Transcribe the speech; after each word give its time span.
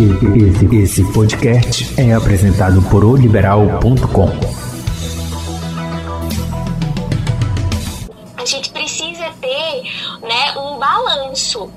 Esse, 0.00 0.76
esse 0.76 1.12
podcast 1.12 2.00
é 2.00 2.14
apresentado 2.14 2.80
por 2.82 3.04
oliberal.com. 3.04 4.28
A 8.36 8.44
gente 8.44 8.70
precisa 8.70 9.24
ter 9.40 9.82
né, 10.22 10.56
um 10.56 10.78
balanço. 10.78 11.68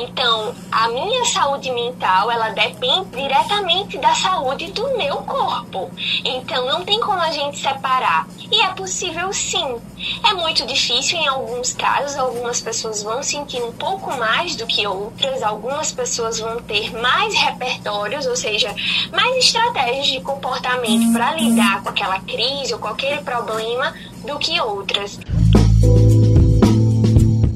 Então, 0.00 0.54
a 0.70 0.88
minha 0.90 1.24
saúde 1.24 1.72
mental, 1.72 2.30
ela 2.30 2.50
depende 2.50 3.10
diretamente 3.16 3.98
da 3.98 4.14
saúde 4.14 4.70
do 4.70 4.96
meu 4.96 5.16
corpo. 5.16 5.90
Então, 6.24 6.66
não 6.66 6.84
tem 6.84 7.00
como 7.00 7.18
a 7.20 7.32
gente 7.32 7.58
separar. 7.58 8.28
E 8.48 8.62
é 8.62 8.68
possível 8.68 9.32
sim. 9.32 9.76
É 10.24 10.34
muito 10.34 10.64
difícil 10.64 11.18
em 11.18 11.26
alguns 11.26 11.72
casos, 11.72 12.16
algumas 12.16 12.60
pessoas 12.60 13.02
vão 13.02 13.24
sentir 13.24 13.60
um 13.60 13.72
pouco 13.72 14.16
mais 14.16 14.54
do 14.54 14.68
que 14.68 14.86
outras, 14.86 15.42
algumas 15.42 15.90
pessoas 15.90 16.38
vão 16.38 16.62
ter 16.62 16.92
mais 16.96 17.34
repertórios, 17.34 18.24
ou 18.26 18.36
seja, 18.36 18.72
mais 19.12 19.36
estratégias 19.44 20.06
de 20.06 20.20
comportamento 20.20 21.12
para 21.12 21.34
lidar 21.34 21.82
com 21.82 21.88
aquela 21.88 22.20
crise 22.20 22.72
ou 22.72 22.86
aquele 22.86 23.20
problema 23.22 23.92
do 24.24 24.38
que 24.38 24.60
outras. 24.60 25.18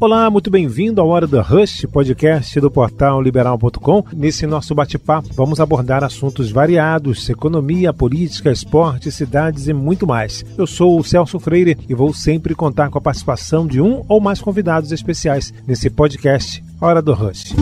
Olá, 0.02 0.28
muito 0.28 0.50
bem-vindo 0.50 1.00
ao 1.00 1.06
Hora 1.06 1.28
do 1.28 1.40
Rush, 1.40 1.86
podcast 1.86 2.58
do 2.58 2.68
portal 2.68 3.22
liberal.com. 3.22 4.04
Nesse 4.12 4.48
nosso 4.48 4.74
bate-papo, 4.74 5.28
vamos 5.32 5.60
abordar 5.60 6.02
assuntos 6.02 6.50
variados: 6.50 7.30
economia, 7.30 7.92
política, 7.92 8.50
esporte, 8.50 9.12
cidades 9.12 9.68
e 9.68 9.72
muito 9.72 10.04
mais. 10.04 10.44
Eu 10.58 10.66
sou 10.66 10.98
o 10.98 11.04
Celso 11.04 11.38
Freire 11.38 11.78
e 11.88 11.94
vou 11.94 12.12
sempre 12.12 12.52
contar 12.52 12.90
com 12.90 12.98
a 12.98 13.00
participação 13.00 13.64
de 13.64 13.80
um 13.80 14.04
ou 14.08 14.20
mais 14.20 14.40
convidados 14.40 14.90
especiais 14.90 15.54
nesse 15.68 15.88
podcast 15.88 16.64
Hora 16.80 17.00
do 17.00 17.14
Rush. 17.14 17.54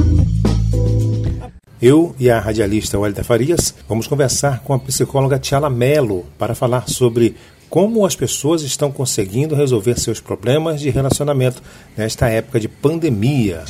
Eu 1.82 2.14
e 2.18 2.30
a 2.30 2.40
radialista 2.40 2.98
Walter 2.98 3.22
Farias 3.22 3.74
vamos 3.86 4.06
conversar 4.06 4.60
com 4.60 4.72
a 4.72 4.78
psicóloga 4.78 5.38
Tiala 5.38 5.68
Mello 5.68 6.24
para 6.38 6.54
falar 6.54 6.88
sobre 6.88 7.36
como 7.70 8.04
as 8.04 8.16
pessoas 8.16 8.62
estão 8.62 8.90
conseguindo 8.90 9.54
resolver 9.54 9.98
seus 9.98 10.18
problemas 10.18 10.80
de 10.80 10.90
relacionamento 10.90 11.62
nesta 11.96 12.28
época 12.28 12.58
de 12.58 12.66
pandemia. 12.66 13.62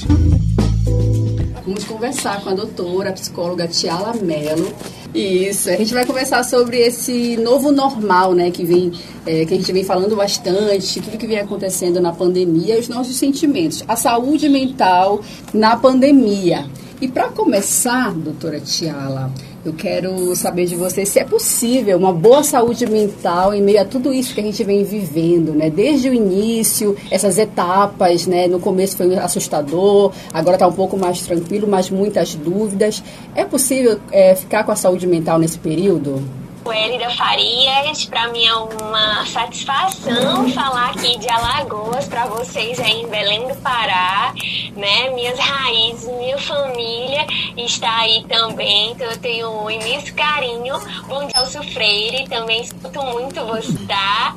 Vamos 1.66 1.84
conversar 1.84 2.42
com 2.42 2.48
a 2.48 2.54
doutora, 2.54 3.10
a 3.10 3.12
psicóloga 3.12 3.68
Tiala 3.68 4.14
Mello. 4.14 4.72
Isso, 5.14 5.68
a 5.68 5.76
gente 5.76 5.92
vai 5.92 6.06
conversar 6.06 6.42
sobre 6.44 6.78
esse 6.78 7.36
novo 7.36 7.70
normal, 7.70 8.32
né, 8.32 8.50
que 8.50 8.64
vem, 8.64 8.92
é, 9.26 9.44
que 9.44 9.52
a 9.52 9.56
gente 9.56 9.70
vem 9.72 9.84
falando 9.84 10.16
bastante, 10.16 11.00
tudo 11.00 11.18
que 11.18 11.26
vem 11.26 11.38
acontecendo 11.38 12.00
na 12.00 12.12
pandemia 12.12 12.78
os 12.78 12.88
nossos 12.88 13.16
sentimentos, 13.16 13.84
a 13.86 13.96
saúde 13.96 14.48
mental 14.48 15.20
na 15.52 15.76
pandemia. 15.76 16.64
E 17.00 17.08
para 17.08 17.28
começar, 17.28 18.12
doutora 18.12 18.60
Tiala, 18.60 19.32
eu 19.64 19.74
quero 19.74 20.34
saber 20.34 20.64
de 20.64 20.74
você 20.74 21.04
se 21.04 21.18
é 21.18 21.24
possível 21.24 21.98
uma 21.98 22.12
boa 22.12 22.42
saúde 22.42 22.86
mental 22.86 23.52
em 23.52 23.60
meio 23.60 23.80
a 23.80 23.84
tudo 23.84 24.12
isso 24.12 24.34
que 24.34 24.40
a 24.40 24.44
gente 24.44 24.64
vem 24.64 24.84
vivendo, 24.84 25.52
né? 25.52 25.68
Desde 25.68 26.08
o 26.08 26.14
início, 26.14 26.96
essas 27.10 27.38
etapas, 27.38 28.26
né? 28.26 28.46
No 28.46 28.58
começo 28.58 28.96
foi 28.96 29.14
assustador, 29.16 30.12
agora 30.32 30.56
está 30.56 30.66
um 30.66 30.72
pouco 30.72 30.96
mais 30.96 31.20
tranquilo, 31.22 31.68
mas 31.68 31.90
muitas 31.90 32.34
dúvidas. 32.34 33.02
É 33.34 33.44
possível 33.44 34.00
é, 34.10 34.34
ficar 34.34 34.64
com 34.64 34.72
a 34.72 34.76
saúde 34.76 35.06
mental 35.06 35.38
nesse 35.38 35.58
período? 35.58 36.22
Elida 36.68 37.10
Farias, 37.10 38.04
para 38.04 38.28
mim 38.28 38.44
é 38.44 38.54
uma 38.54 39.24
satisfação 39.26 40.48
falar 40.50 40.90
aqui 40.90 41.18
de 41.18 41.28
Alagoas 41.28 42.06
para 42.06 42.26
vocês 42.26 42.78
aí 42.78 43.02
em 43.02 43.08
Belém 43.08 43.48
do 43.48 43.54
Pará, 43.56 44.34
né? 44.76 45.10
Minhas 45.10 45.38
raízes, 45.38 46.08
minha 46.12 46.38
família 46.38 47.26
está 47.56 48.00
aí 48.00 48.24
também, 48.28 48.92
então 48.92 49.10
eu 49.10 49.18
tenho 49.18 49.50
um 49.62 49.70
imenso 49.70 50.14
carinho. 50.14 50.78
Bom 51.08 51.26
dia, 51.26 51.40
Elcio 51.40 51.62
Freire, 51.72 52.28
também 52.28 52.60
escuto 52.60 53.02
muito 53.04 53.44
você, 53.46 53.72
tá? 53.86 54.34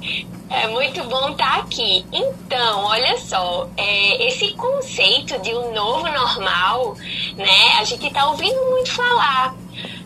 É 0.49 0.67
muito 0.67 1.03
bom 1.05 1.31
estar 1.31 1.59
aqui. 1.59 2.05
Então, 2.11 2.85
olha 2.85 3.17
só, 3.19 3.67
é, 3.75 4.27
esse 4.27 4.51
conceito 4.53 5.39
de 5.41 5.53
um 5.53 5.73
novo 5.73 6.07
normal, 6.09 6.95
né? 7.35 7.77
A 7.79 7.83
gente 7.83 8.07
está 8.07 8.27
ouvindo 8.27 8.59
muito 8.69 8.91
falar 8.91 9.55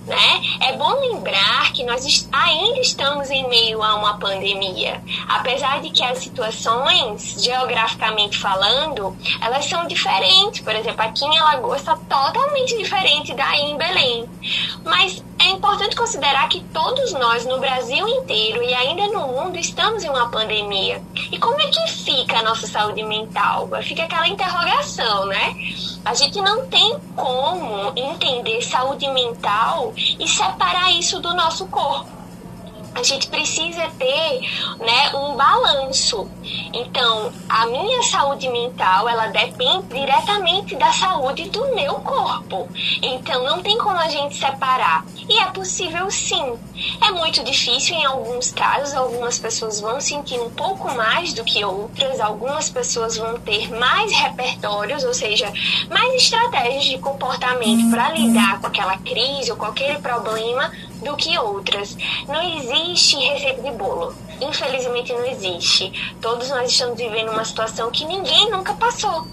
né? 0.07 0.41
É 0.61 0.77
bom 0.77 0.93
lembrar 0.99 1.71
que 1.73 1.83
nós 1.83 2.27
ainda 2.31 2.79
estamos 2.79 3.29
em 3.29 3.47
meio 3.47 3.83
a 3.83 3.95
uma 3.95 4.17
pandemia. 4.17 5.03
Apesar 5.27 5.81
de 5.81 5.89
que 5.89 6.03
as 6.03 6.19
situações, 6.19 7.43
geograficamente 7.43 8.37
falando, 8.37 9.15
elas 9.41 9.65
são 9.65 9.85
diferentes. 9.85 10.61
Por 10.61 10.75
exemplo, 10.75 11.01
aqui 11.01 11.25
em 11.25 11.37
Alagoas 11.37 11.81
está 11.81 11.95
totalmente 11.95 12.77
diferente 12.77 13.33
daí 13.33 13.61
em 13.61 13.77
Belém. 13.77 14.29
Mas 14.83 15.23
é 15.47 15.51
importante 15.51 15.95
considerar 15.95 16.49
que 16.49 16.61
todos 16.73 17.13
nós 17.13 17.45
no 17.45 17.57
Brasil 17.59 18.05
inteiro 18.07 18.61
e 18.61 18.73
ainda 18.73 19.07
no 19.07 19.27
mundo 19.27 19.57
estamos 19.57 20.03
em 20.03 20.09
uma 20.09 20.29
pandemia. 20.29 21.01
E 21.31 21.39
como 21.39 21.59
é 21.61 21.67
que 21.67 21.87
fica 21.87 22.39
a 22.39 22.43
nossa 22.43 22.67
saúde 22.67 23.01
mental? 23.03 23.69
Fica 23.81 24.03
aquela 24.03 24.27
interrogação, 24.27 25.25
né? 25.25 25.55
A 26.03 26.13
gente 26.13 26.41
não 26.41 26.67
tem 26.67 26.99
como 27.15 27.93
entender 27.95 28.61
saúde 28.61 29.07
mental 29.09 29.93
e 29.97 30.27
separar 30.27 30.91
isso 30.91 31.19
do 31.21 31.33
nosso 31.33 31.65
corpo 31.67 32.16
a 32.97 33.03
gente 33.03 33.27
precisa 33.27 33.87
ter 33.99 34.41
né, 34.79 35.15
um 35.15 35.35
balanço. 35.35 36.27
Então, 36.73 37.31
a 37.47 37.67
minha 37.67 38.01
saúde 38.03 38.49
mental, 38.49 39.07
ela 39.07 39.27
depende 39.27 39.87
diretamente 39.93 40.75
da 40.75 40.91
saúde 40.91 41.49
do 41.49 41.75
meu 41.75 41.95
corpo. 41.95 42.67
Então, 43.01 43.43
não 43.43 43.61
tem 43.61 43.77
como 43.77 43.97
a 43.97 44.09
gente 44.09 44.35
separar. 44.35 45.05
E 45.29 45.39
é 45.39 45.45
possível 45.47 46.09
sim. 46.09 46.57
É 47.01 47.11
muito 47.11 47.43
difícil 47.43 47.95
em 47.95 48.05
alguns 48.05 48.51
casos, 48.51 48.95
algumas 48.95 49.37
pessoas 49.37 49.79
vão 49.79 50.01
sentir 50.01 50.39
um 50.39 50.49
pouco 50.49 50.91
mais 50.93 51.33
do 51.33 51.43
que 51.43 51.63
outras, 51.63 52.19
algumas 52.19 52.69
pessoas 52.69 53.17
vão 53.17 53.39
ter 53.39 53.71
mais 53.71 54.11
repertórios, 54.11 55.03
ou 55.03 55.13
seja, 55.13 55.51
mais 55.89 56.15
estratégias 56.15 56.85
de 56.85 56.97
comportamento 56.97 57.89
para 57.91 58.11
lidar 58.11 58.59
com 58.59 58.67
aquela 58.67 58.97
crise 58.97 59.51
ou 59.51 59.63
aquele 59.65 59.99
problema 59.99 60.71
do 61.03 61.15
que 61.15 61.37
outras. 61.37 61.97
Não 62.27 62.41
existe 62.57 63.17
receita 63.17 63.61
de 63.61 63.71
bolo. 63.71 64.13
Infelizmente 64.41 65.13
não 65.13 65.25
existe. 65.25 66.15
Todos 66.21 66.49
nós 66.49 66.71
estamos 66.71 66.97
vivendo 66.97 67.31
uma 67.31 67.45
situação 67.45 67.89
que 67.91 68.05
ninguém 68.05 68.49
nunca 68.49 68.73
passou. 68.73 69.25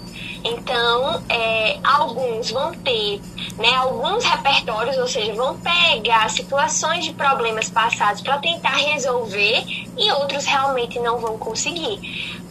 Então, 0.43 1.23
é, 1.27 1.79
alguns 1.83 2.51
vão 2.51 2.71
ter 2.71 3.19
né, 3.57 3.73
alguns 3.73 4.23
repertórios, 4.23 4.95
ou 4.97 5.07
seja, 5.07 5.33
vão 5.33 5.57
pegar 5.57 6.29
situações 6.29 7.03
de 7.03 7.13
problemas 7.13 7.67
passados 7.69 8.21
para 8.21 8.37
tentar 8.37 8.75
resolver 8.75 9.84
e 9.97 10.11
outros 10.11 10.45
realmente 10.45 10.99
não 10.99 11.17
vão 11.17 11.37
conseguir. 11.37 11.99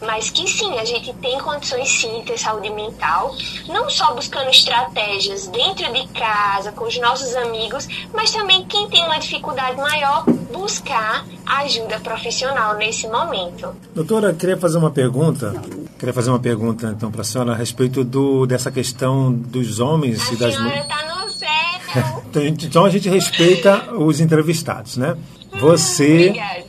Mas 0.01 0.29
que 0.29 0.47
sim, 0.47 0.77
a 0.77 0.85
gente 0.85 1.13
tem 1.15 1.39
condições 1.39 1.89
sim 1.89 2.19
de 2.19 2.25
ter 2.25 2.37
saúde 2.37 2.69
mental, 2.69 3.33
não 3.67 3.89
só 3.89 4.13
buscando 4.13 4.49
estratégias 4.49 5.47
dentro 5.47 5.91
de 5.93 6.07
casa, 6.09 6.71
com 6.71 6.85
os 6.85 6.97
nossos 6.99 7.35
amigos, 7.35 7.87
mas 8.13 8.31
também 8.31 8.65
quem 8.65 8.89
tem 8.89 9.03
uma 9.05 9.17
dificuldade 9.17 9.77
maior, 9.77 10.25
buscar 10.51 11.25
ajuda 11.45 11.99
profissional 11.99 12.75
nesse 12.75 13.07
momento. 13.07 13.75
Doutora, 13.93 14.33
queria 14.33 14.57
fazer 14.57 14.77
uma 14.77 14.91
pergunta. 14.91 15.53
Queria 15.97 16.13
fazer 16.13 16.29
uma 16.29 16.39
pergunta 16.39 16.93
então 16.95 17.11
para 17.11 17.21
a 17.21 17.23
senhora 17.23 17.53
a 17.53 17.55
respeito 17.55 18.03
do, 18.03 18.45
dessa 18.45 18.71
questão 18.71 19.31
dos 19.31 19.79
homens 19.79 20.29
a 20.29 20.33
e 20.33 20.37
das 20.37 20.57
mulheres. 20.57 20.87
Tá 20.87 21.23
no 21.23 21.31
céu. 21.31 22.45
então 22.61 22.85
a 22.85 22.89
gente 22.89 23.07
respeita 23.07 23.93
os 23.93 24.19
entrevistados, 24.19 24.97
né? 24.97 25.15
Você, 25.59 26.27
Obrigada. 26.29 26.64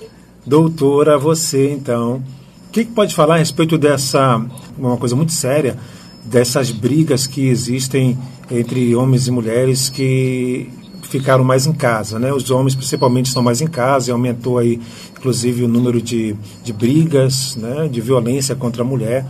Doutora, 0.47 1.19
você 1.19 1.73
então, 1.73 2.23
o 2.69 2.73
que, 2.73 2.85
que 2.85 2.93
pode 2.93 3.15
falar 3.15 3.35
a 3.35 3.39
respeito 3.39 3.77
dessa 3.77 4.41
uma 4.79 4.97
coisa 4.97 5.17
muito 5.17 5.33
séria 5.33 5.77
dessas 6.25 6.71
brigas 6.71 7.27
que 7.27 7.49
existem 7.49 8.19
entre 8.51 8.95
homens 8.95 9.27
e 9.27 9.31
mulheres 9.31 9.89
que 9.89 10.69
ficaram 11.03 11.45
mais 11.45 11.67
em 11.67 11.73
casa, 11.73 12.19
né? 12.19 12.33
Os 12.33 12.51
homens 12.51 12.75
principalmente 12.75 13.27
estão 13.27 13.43
mais 13.43 13.61
em 13.61 13.67
casa 13.67 14.11
e 14.11 14.13
aumentou 14.13 14.59
aí, 14.59 14.81
inclusive, 15.17 15.65
o 15.65 15.69
número 15.69 16.03
de, 16.03 16.35
de 16.65 16.73
brigas, 16.73 17.57
né? 17.57 17.89
De 17.89 18.01
violência 18.01 18.55
contra 18.55 18.83
a 18.83 18.85
mulher. 18.85 19.25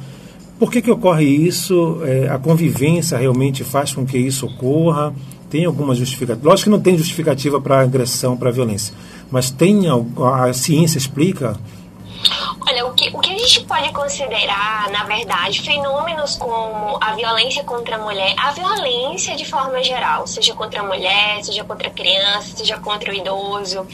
Por 0.59 0.71
que 0.71 0.81
que 0.81 0.91
ocorre 0.91 1.25
isso? 1.25 1.99
É, 2.03 2.29
a 2.29 2.39
convivência 2.39 3.19
realmente 3.19 3.63
faz 3.63 3.93
com 3.93 4.07
que 4.07 4.17
isso 4.17 4.47
ocorra? 4.47 5.15
Tem 5.51 5.67
alguma 5.67 5.95
justificativa? 5.95 6.49
Lógico 6.49 6.65
que 6.65 6.71
não 6.71 6.81
tem 6.81 6.97
justificativa 6.97 7.61
para 7.61 7.81
agressão, 7.81 8.37
para 8.37 8.51
violência, 8.51 8.95
mas 9.31 9.51
tem 9.51 9.83
a, 9.89 10.45
a 10.45 10.53
ciência 10.53 10.99
explica? 10.99 11.59
Olha, 12.61 12.87
o 12.87 12.93
que, 12.95 13.09
o 13.11 13.19
que 13.21 13.36
gente 13.47 13.65
pode 13.65 13.93
considerar, 13.93 14.91
na 14.91 15.05
verdade, 15.05 15.63
fenômenos 15.63 16.37
como 16.37 16.99
a 17.01 17.13
violência 17.15 17.63
contra 17.63 17.95
a 17.95 17.99
mulher, 17.99 18.35
a 18.37 18.51
violência 18.51 19.37
de 19.37 19.45
forma 19.45 19.83
geral, 19.83 20.27
seja 20.27 20.53
contra 20.53 20.81
a 20.81 20.83
mulher, 20.83 21.43
seja 21.45 21.63
contra 21.63 21.87
a 21.87 21.91
criança, 21.91 22.57
seja 22.57 22.77
contra 22.79 23.13
o 23.13 23.15
idoso, 23.15 23.87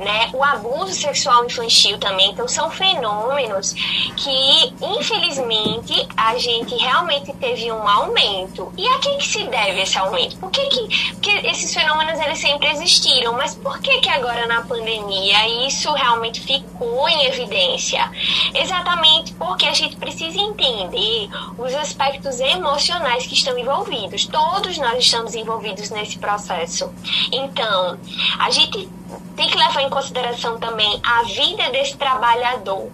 né? 0.00 0.30
O 0.32 0.42
abuso 0.42 0.92
sexual 0.92 1.44
infantil 1.44 1.98
também. 1.98 2.32
Então, 2.32 2.48
são 2.48 2.68
fenômenos 2.68 3.72
que, 4.16 4.74
infelizmente, 4.82 6.08
a 6.16 6.36
gente 6.36 6.74
realmente 6.74 7.32
teve 7.34 7.70
um 7.70 7.88
aumento. 7.88 8.72
E 8.76 8.88
a 8.88 8.98
que, 8.98 9.16
que 9.18 9.26
se 9.26 9.44
deve 9.44 9.82
esse 9.82 9.96
aumento? 9.96 10.36
Por 10.38 10.50
que, 10.50 10.66
que 10.66 10.86
porque 11.12 11.48
esses 11.48 11.72
fenômenos 11.72 12.18
eles 12.20 12.38
sempre 12.38 12.68
existiram, 12.70 13.32
mas 13.34 13.54
por 13.54 13.78
que, 13.80 14.00
que 14.00 14.08
agora 14.08 14.46
na 14.46 14.62
pandemia 14.62 15.66
isso 15.66 15.92
realmente 15.92 16.40
ficou 16.40 17.08
em 17.08 17.26
evidência? 17.26 18.10
Exatamente 18.54 18.95
porque 19.38 19.66
a 19.66 19.72
gente 19.72 19.96
precisa 19.96 20.38
entender 20.38 21.28
os 21.58 21.74
aspectos 21.74 22.40
emocionais 22.40 23.26
que 23.26 23.34
estão 23.34 23.58
envolvidos. 23.58 24.26
Todos 24.26 24.78
nós 24.78 24.98
estamos 24.98 25.34
envolvidos 25.34 25.90
nesse 25.90 26.18
processo. 26.18 26.92
Então, 27.32 27.98
a 28.38 28.50
gente 28.50 28.88
tem 29.36 29.48
que 29.48 29.56
levar 29.56 29.82
em 29.82 29.90
consideração 29.90 30.58
também 30.58 31.00
a 31.02 31.22
vida 31.24 31.70
desse 31.70 31.96
trabalhador 31.96 32.90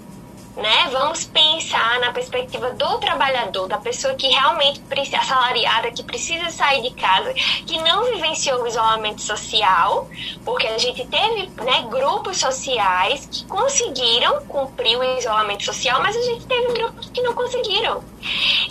né? 0.57 0.89
Vamos 0.91 1.25
pensar 1.25 1.99
na 2.01 2.13
perspectiva 2.13 2.71
do 2.71 2.99
trabalhador, 2.99 3.69
da 3.69 3.79
pessoa 3.79 4.15
que 4.15 4.29
realmente 4.29 4.81
precisa, 4.81 5.19
assalariada, 5.19 5.91
que 5.91 6.03
precisa 6.03 6.51
sair 6.51 6.83
de 6.83 6.91
casa, 6.91 7.33
que 7.67 7.79
não 7.81 8.05
vivenciou 8.05 8.63
o 8.63 8.67
isolamento 8.67 9.23
social, 9.23 10.09
porque 10.45 10.67
a 10.67 10.79
gente 10.79 11.07
teve 11.07 11.51
né, 11.63 11.87
grupos 11.91 12.39
sociais 12.39 13.27
que 13.31 13.45
conseguiram 13.47 14.45
cumprir 14.47 14.99
o 14.99 15.19
isolamento 15.19 15.65
social, 15.65 16.01
mas 16.03 16.17
a 16.17 16.23
gente 16.23 16.47
teve 16.47 16.73
grupos 16.73 17.09
que 17.11 17.23
não 17.23 17.35
conseguiram. 17.35 18.05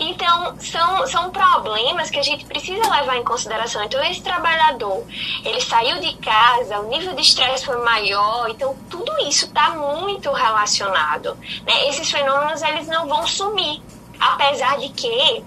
Então, 0.00 0.56
são, 0.60 1.06
são 1.06 1.30
problemas 1.30 2.10
que 2.10 2.18
a 2.18 2.22
gente 2.22 2.44
precisa 2.44 2.82
levar 2.90 3.16
em 3.16 3.24
consideração. 3.24 3.82
Então, 3.84 4.02
esse 4.04 4.22
trabalhador, 4.22 5.04
ele 5.44 5.60
saiu 5.60 6.00
de 6.00 6.16
casa, 6.16 6.80
o 6.80 6.88
nível 6.88 7.14
de 7.14 7.22
estresse 7.22 7.64
foi 7.64 7.76
maior, 7.84 8.48
então 8.48 8.74
tudo 8.88 9.12
isso 9.26 9.44
está 9.46 9.70
muito 9.70 10.30
relacionado. 10.32 11.36
Né? 11.66 11.71
Esses 11.88 12.10
fenômenos, 12.10 12.62
eles 12.62 12.86
não 12.86 13.06
vão 13.06 13.26
sumir, 13.26 13.80
apesar 14.18 14.78
de 14.78 14.88
que 14.90 15.44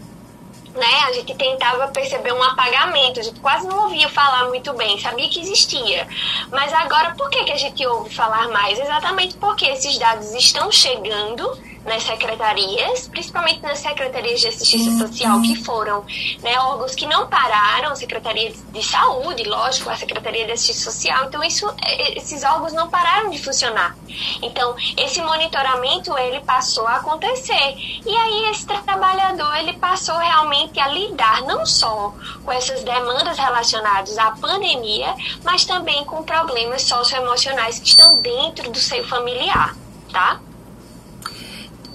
né, 0.76 1.00
a 1.08 1.14
gente 1.14 1.34
tentava 1.36 1.88
perceber 1.88 2.34
um 2.34 2.44
apagamento, 2.44 3.20
a 3.20 3.24
gente 3.24 3.40
quase 3.40 3.66
não 3.66 3.84
ouvia 3.84 4.10
falar 4.10 4.50
muito 4.50 4.74
bem, 4.74 5.00
sabia 5.00 5.30
que 5.30 5.40
existia. 5.40 6.08
Mas 6.52 6.74
agora, 6.74 7.16
por 7.16 7.30
que, 7.30 7.44
que 7.46 7.52
a 7.52 7.58
gente 7.58 7.86
ouve 7.88 8.14
falar 8.14 8.50
mais? 8.50 8.78
Exatamente 8.78 9.36
porque 9.38 9.66
esses 9.66 9.98
dados 9.98 10.34
estão 10.34 10.72
chegando 10.72 11.58
nas 11.86 12.04
secretarias, 12.04 13.08
principalmente 13.08 13.62
nas 13.62 13.80
secretarias 13.80 14.42
de 14.42 14.48
assistência 14.48 14.98
social, 14.98 15.42
que 15.42 15.56
foram 15.64 16.04
né, 16.42 16.60
órgãos 16.60 16.96
que 16.96 17.06
não 17.06 17.28
pararam, 17.28 17.96
Secretaria 17.96 18.52
de 18.52 18.84
Saúde, 18.84 19.44
lógico, 19.44 19.90
a 19.90 19.96
Secretaria 19.96 20.46
de 20.46 20.52
Assistência 20.52 20.92
Social, 20.92 21.26
então 21.26 21.44
isso, 21.44 21.68
é, 21.84 22.18
esses 22.18 22.44
órgãos 22.44 22.74
não 22.74 22.90
pararam 22.90 23.30
de 23.30 23.38
funcionar. 23.38 23.96
Então, 24.42 24.76
esse 24.98 25.22
monitoramento, 25.22 26.18
ele 26.18 26.40
passou 26.42 26.88
a 26.88 26.96
acontecer. 26.96 27.76
E 28.06 28.16
aí, 28.16 28.50
esse 28.52 28.66
trabalhador, 28.66 29.56
ele 29.58 29.74
passou 29.74 30.18
realmente 30.18 30.80
a 30.80 30.88
lidar 30.88 31.42
não 31.44 31.66
só 31.66 32.14
com 32.44 32.52
essas 32.52 32.84
demandas 32.84 33.38
relacionadas 33.38 34.18
à 34.18 34.32
pandemia, 34.32 35.14
mas 35.44 35.66
também 35.66 36.04
com 36.06 36.24
problemas 36.24 36.82
socioemocionais 36.84 37.80
que 37.80 37.90
estão 37.90 38.20
dentro 38.20 38.72
do 38.72 38.80
seio 38.80 39.08
familiar, 39.08 39.76
tá? 40.12 40.40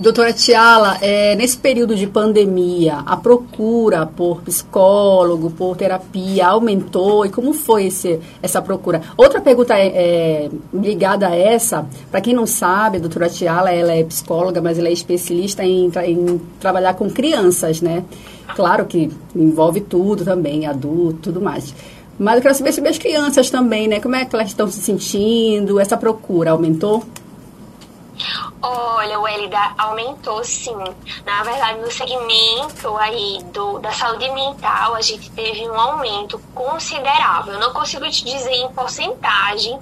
Doutora 0.00 0.32
Tiala, 0.32 0.96
é, 1.02 1.36
nesse 1.36 1.58
período 1.58 1.94
de 1.94 2.06
pandemia, 2.06 3.02
a 3.04 3.18
procura 3.18 4.06
por 4.06 4.40
psicólogo, 4.40 5.50
por 5.50 5.76
terapia 5.76 6.46
aumentou? 6.46 7.26
E 7.26 7.28
como 7.28 7.52
foi 7.52 7.88
esse, 7.88 8.18
essa 8.42 8.62
procura? 8.62 9.02
Outra 9.14 9.42
pergunta 9.42 9.74
é, 9.74 9.88
é 9.88 10.50
ligada 10.72 11.28
a 11.28 11.36
essa, 11.36 11.86
para 12.10 12.22
quem 12.22 12.32
não 12.32 12.46
sabe, 12.46 12.96
a 12.96 13.00
doutora 13.00 13.28
Tiala, 13.28 13.72
ela 13.72 13.92
é 13.92 14.02
psicóloga, 14.02 14.62
mas 14.62 14.78
ela 14.78 14.88
é 14.88 14.92
especialista 14.92 15.62
em, 15.66 15.92
em 16.06 16.40
trabalhar 16.58 16.94
com 16.94 17.10
crianças, 17.10 17.82
né? 17.82 18.02
Claro 18.56 18.86
que 18.86 19.10
envolve 19.36 19.82
tudo 19.82 20.24
também, 20.24 20.64
adulto, 20.64 21.18
tudo 21.24 21.42
mais. 21.42 21.74
Mas 22.18 22.36
eu 22.36 22.42
quero 22.42 22.54
saber 22.54 22.72
sobre 22.72 22.88
as 22.88 22.96
crianças 22.96 23.50
também, 23.50 23.86
né? 23.86 24.00
Como 24.00 24.16
é 24.16 24.24
que 24.24 24.34
elas 24.34 24.48
estão 24.48 24.66
se 24.66 24.80
sentindo? 24.80 25.78
Essa 25.78 25.98
procura 25.98 26.52
aumentou? 26.52 27.04
Olha, 28.62 29.18
o 29.18 29.26
LDA 29.26 29.74
aumentou 29.78 30.44
sim. 30.44 30.76
Na 31.24 31.42
verdade, 31.42 31.80
no 31.80 31.90
segmento 31.90 32.96
aí 32.98 33.38
do, 33.52 33.78
da 33.78 33.92
saúde 33.92 34.28
mental, 34.30 34.94
a 34.94 35.00
gente 35.00 35.30
teve 35.30 35.68
um 35.68 35.78
aumento 35.78 36.38
considerável. 36.54 37.54
Eu 37.54 37.60
não 37.60 37.72
consigo 37.72 38.08
te 38.10 38.24
dizer 38.24 38.52
em 38.52 38.68
porcentagem, 38.72 39.78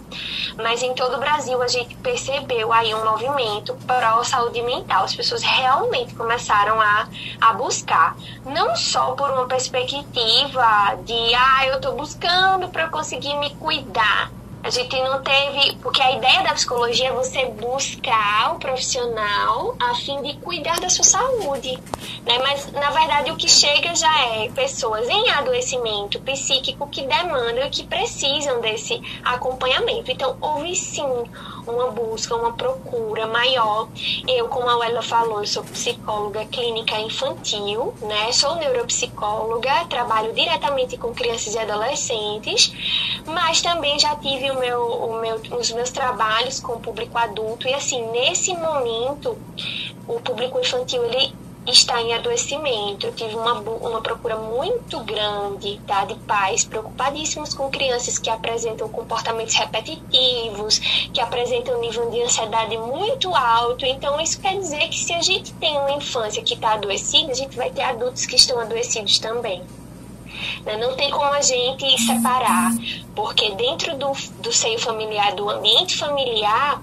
mas 0.56 0.82
em 0.82 0.94
todo 0.94 1.16
o 1.16 1.20
Brasil 1.20 1.60
a 1.60 1.68
gente 1.68 1.94
percebeu 1.96 2.72
aí 2.72 2.94
um 2.94 3.04
movimento 3.04 3.74
para 3.86 4.14
a 4.14 4.24
saúde 4.24 4.62
mental. 4.62 5.04
As 5.04 5.14
pessoas 5.14 5.42
realmente 5.42 6.14
começaram 6.14 6.80
a, 6.80 7.08
a 7.40 7.52
buscar, 7.54 8.16
não 8.44 8.76
só 8.76 9.12
por 9.12 9.30
uma 9.30 9.46
perspectiva 9.46 10.96
de, 11.04 11.34
ah, 11.34 11.66
eu 11.66 11.76
estou 11.76 11.94
buscando 11.94 12.68
para 12.68 12.88
conseguir 12.88 13.36
me 13.38 13.50
cuidar, 13.56 14.30
a 14.62 14.70
gente 14.70 15.00
não 15.02 15.22
teve. 15.22 15.76
Porque 15.82 16.02
a 16.02 16.12
ideia 16.12 16.42
da 16.42 16.54
psicologia 16.54 17.08
é 17.08 17.12
você 17.12 17.46
buscar 17.46 18.54
o 18.54 18.58
profissional 18.58 19.76
a 19.78 19.94
fim 19.94 20.20
de 20.22 20.34
cuidar 20.38 20.80
da 20.80 20.88
sua 20.88 21.04
saúde. 21.04 21.78
Né? 22.26 22.38
Mas, 22.38 22.70
na 22.72 22.90
verdade, 22.90 23.30
o 23.30 23.36
que 23.36 23.48
chega 23.48 23.94
já 23.94 24.26
é 24.34 24.48
pessoas 24.50 25.08
em 25.08 25.30
adoecimento 25.30 26.20
psíquico 26.20 26.88
que 26.88 27.06
demandam 27.06 27.66
e 27.66 27.70
que 27.70 27.84
precisam 27.84 28.60
desse 28.60 29.00
acompanhamento. 29.24 30.10
Então, 30.10 30.36
houve 30.40 30.74
sim 30.74 31.24
uma 31.72 31.90
busca, 31.90 32.34
uma 32.34 32.52
procura 32.52 33.26
maior. 33.26 33.88
Eu, 34.26 34.48
como 34.48 34.68
a 34.68 34.76
Wella 34.76 35.02
falou, 35.02 35.46
sou 35.46 35.62
psicóloga 35.64 36.44
clínica 36.46 36.98
infantil, 37.00 37.94
né? 38.02 38.32
Sou 38.32 38.56
neuropsicóloga, 38.56 39.84
trabalho 39.86 40.32
diretamente 40.32 40.96
com 40.96 41.12
crianças 41.14 41.54
e 41.54 41.58
adolescentes, 41.58 42.72
mas 43.26 43.60
também 43.60 43.98
já 43.98 44.14
tive 44.16 44.50
o 44.50 44.58
meu, 44.58 44.80
o 44.80 45.20
meu, 45.20 45.36
os 45.58 45.70
meus 45.72 45.90
trabalhos 45.90 46.60
com 46.60 46.74
o 46.74 46.80
público 46.80 47.16
adulto 47.16 47.68
e 47.68 47.74
assim, 47.74 48.02
nesse 48.10 48.54
momento, 48.54 49.36
o 50.06 50.20
público 50.20 50.58
infantil 50.58 51.04
ele 51.04 51.32
está 51.70 52.00
em 52.00 52.14
adoecimento. 52.14 53.06
Eu 53.06 53.12
tive 53.12 53.34
uma, 53.36 53.54
uma 53.60 54.00
procura 54.00 54.36
muito 54.36 55.00
grande 55.00 55.80
tá, 55.86 56.04
de 56.04 56.14
pais 56.20 56.64
preocupadíssimos 56.64 57.54
com 57.54 57.70
crianças 57.70 58.18
que 58.18 58.30
apresentam 58.30 58.88
comportamentos 58.88 59.54
repetitivos, 59.54 60.78
que 61.12 61.20
apresentam 61.20 61.76
um 61.76 61.80
nível 61.80 62.10
de 62.10 62.22
ansiedade 62.22 62.76
muito 62.76 63.34
alto. 63.34 63.84
Então, 63.84 64.20
isso 64.20 64.40
quer 64.40 64.58
dizer 64.58 64.88
que 64.88 64.98
se 64.98 65.12
a 65.12 65.22
gente 65.22 65.52
tem 65.54 65.76
uma 65.76 65.92
infância 65.92 66.42
que 66.42 66.54
está 66.54 66.72
adoecida, 66.72 67.32
a 67.32 67.34
gente 67.34 67.56
vai 67.56 67.70
ter 67.70 67.82
adultos 67.82 68.26
que 68.26 68.36
estão 68.36 68.58
adoecidos 68.58 69.18
também. 69.18 69.62
Né, 70.64 70.76
não 70.76 70.94
tem 70.94 71.10
como 71.10 71.32
a 71.32 71.40
gente 71.40 71.98
separar, 72.00 72.70
porque 73.14 73.50
dentro 73.56 73.96
do, 73.96 74.12
do 74.40 74.52
seio 74.52 74.78
familiar, 74.78 75.34
do 75.34 75.48
ambiente 75.48 75.96
familiar, 75.96 76.80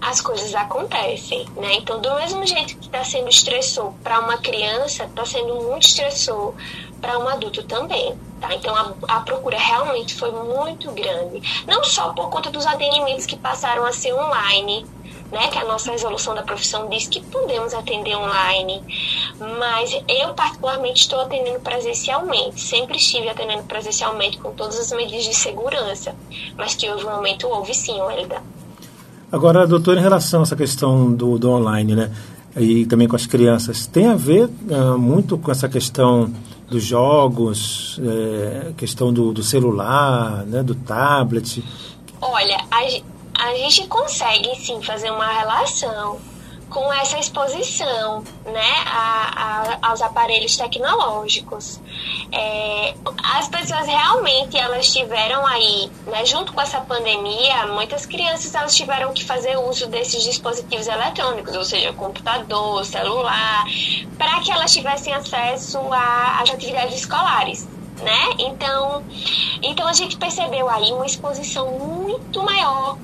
as 0.00 0.20
coisas 0.20 0.54
acontecem, 0.54 1.44
né? 1.56 1.74
Então, 1.74 2.00
do 2.00 2.14
mesmo 2.14 2.46
jeito 2.46 2.76
que 2.76 2.86
está 2.86 3.02
sendo 3.04 3.28
estressor 3.28 3.92
para 4.02 4.20
uma 4.20 4.38
criança, 4.38 5.04
está 5.04 5.24
sendo 5.24 5.56
muito 5.56 5.86
estressor 5.86 6.54
para 7.00 7.18
um 7.18 7.28
adulto 7.28 7.62
também, 7.64 8.16
tá? 8.40 8.54
Então, 8.54 8.74
a, 8.74 9.16
a, 9.16 9.20
procura 9.20 9.58
realmente 9.58 10.14
foi 10.14 10.30
muito 10.30 10.90
grande. 10.92 11.64
Não 11.66 11.82
só 11.84 12.12
por 12.12 12.30
conta 12.30 12.50
dos 12.50 12.66
atendimentos 12.66 13.26
que 13.26 13.36
passaram 13.36 13.84
a 13.84 13.92
ser 13.92 14.14
online, 14.14 14.86
né? 15.32 15.48
Que 15.48 15.58
a 15.58 15.64
nossa 15.64 15.90
resolução 15.90 16.34
da 16.34 16.42
profissão 16.42 16.88
diz 16.88 17.08
que 17.08 17.20
podemos 17.20 17.74
atender 17.74 18.16
online, 18.16 18.82
mas 19.58 19.92
eu 20.08 20.32
particularmente 20.32 21.02
estou 21.02 21.20
atendendo 21.20 21.60
presencialmente. 21.60 22.60
Sempre 22.60 22.98
estive 22.98 23.28
atendendo 23.28 23.64
presencialmente 23.64 24.38
com 24.38 24.52
todas 24.52 24.78
as 24.78 24.92
medidas 24.92 25.24
de 25.24 25.34
segurança, 25.34 26.14
mas 26.56 26.76
que 26.76 26.88
houve 26.88 27.04
um 27.04 27.10
momento, 27.10 27.48
houve 27.48 27.74
sim, 27.74 28.00
Elida 28.12 28.40
Agora, 29.30 29.66
doutor, 29.66 29.98
em 29.98 30.00
relação 30.00 30.40
a 30.40 30.42
essa 30.44 30.56
questão 30.56 31.12
do, 31.12 31.38
do 31.38 31.50
online, 31.50 31.94
né? 31.94 32.10
E 32.56 32.86
também 32.86 33.06
com 33.06 33.14
as 33.14 33.26
crianças, 33.26 33.86
tem 33.86 34.08
a 34.08 34.14
ver 34.14 34.48
uh, 34.70 34.98
muito 34.98 35.36
com 35.36 35.50
essa 35.50 35.68
questão 35.68 36.32
dos 36.68 36.82
jogos, 36.82 38.00
é, 38.02 38.72
questão 38.76 39.12
do, 39.12 39.32
do, 39.32 39.42
celular, 39.42 40.44
né, 40.44 40.62
do 40.62 40.74
tablet? 40.74 41.64
Olha, 42.20 42.58
a, 42.70 43.42
a 43.42 43.54
gente 43.54 43.86
consegue 43.86 44.54
sim 44.56 44.80
fazer 44.82 45.10
uma 45.10 45.26
relação 45.26 46.18
com 46.68 46.92
essa 46.92 47.18
exposição 47.18 48.22
né, 48.44 48.74
a, 48.86 49.78
a, 49.82 49.90
aos 49.90 50.02
aparelhos 50.02 50.56
tecnológicos. 50.56 51.80
É, 52.30 52.94
as 53.24 53.48
pessoas 53.48 53.86
realmente 53.86 54.56
elas 54.56 54.92
tiveram 54.92 55.46
aí, 55.46 55.90
né, 56.06 56.24
junto 56.26 56.52
com 56.52 56.60
essa 56.60 56.80
pandemia, 56.80 57.66
muitas 57.68 58.04
crianças 58.06 58.54
elas 58.54 58.76
tiveram 58.76 59.12
que 59.12 59.24
fazer 59.24 59.56
uso 59.56 59.86
desses 59.88 60.22
dispositivos 60.22 60.86
eletrônicos, 60.86 61.54
ou 61.54 61.64
seja, 61.64 61.92
computador, 61.92 62.84
celular, 62.84 63.64
para 64.16 64.40
que 64.40 64.50
elas 64.50 64.72
tivessem 64.72 65.14
acesso 65.14 65.78
às 65.92 66.50
atividades 66.50 66.94
escolares. 66.94 67.66
Né? 68.02 68.34
Então, 68.38 69.02
então 69.60 69.88
a 69.88 69.92
gente 69.92 70.16
percebeu 70.16 70.68
aí 70.68 70.92
uma 70.92 71.04
exposição 71.04 71.68
muito 71.72 72.40
maior 72.44 72.96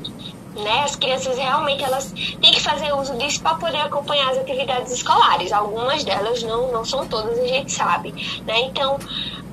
né? 0.55 0.83
As 0.85 0.97
crianças 0.97 1.37
realmente 1.37 1.83
elas 1.83 2.13
têm 2.13 2.53
que 2.53 2.61
fazer 2.61 2.93
uso 2.95 3.17
disso 3.19 3.41
para 3.41 3.57
poder 3.57 3.81
acompanhar 3.81 4.31
as 4.31 4.39
atividades 4.39 4.93
escolares. 4.93 5.53
Algumas 5.53 6.05
delas 6.05 6.43
não, 6.43 6.71
não 6.73 6.85
são 6.85 7.07
todas, 7.07 7.39
a 7.39 7.47
gente 7.47 7.73
sabe, 7.73 8.13
né? 8.47 8.61
Então, 8.61 8.99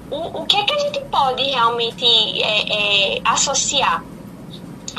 o, 0.09 0.41
o 0.41 0.45
que 0.45 0.57
é 0.57 0.63
que 0.63 0.73
a 0.73 0.79
gente 0.79 0.99
pode 1.05 1.43
realmente 1.43 2.05
é, 2.05 3.15
é, 3.15 3.21
associar? 3.25 4.03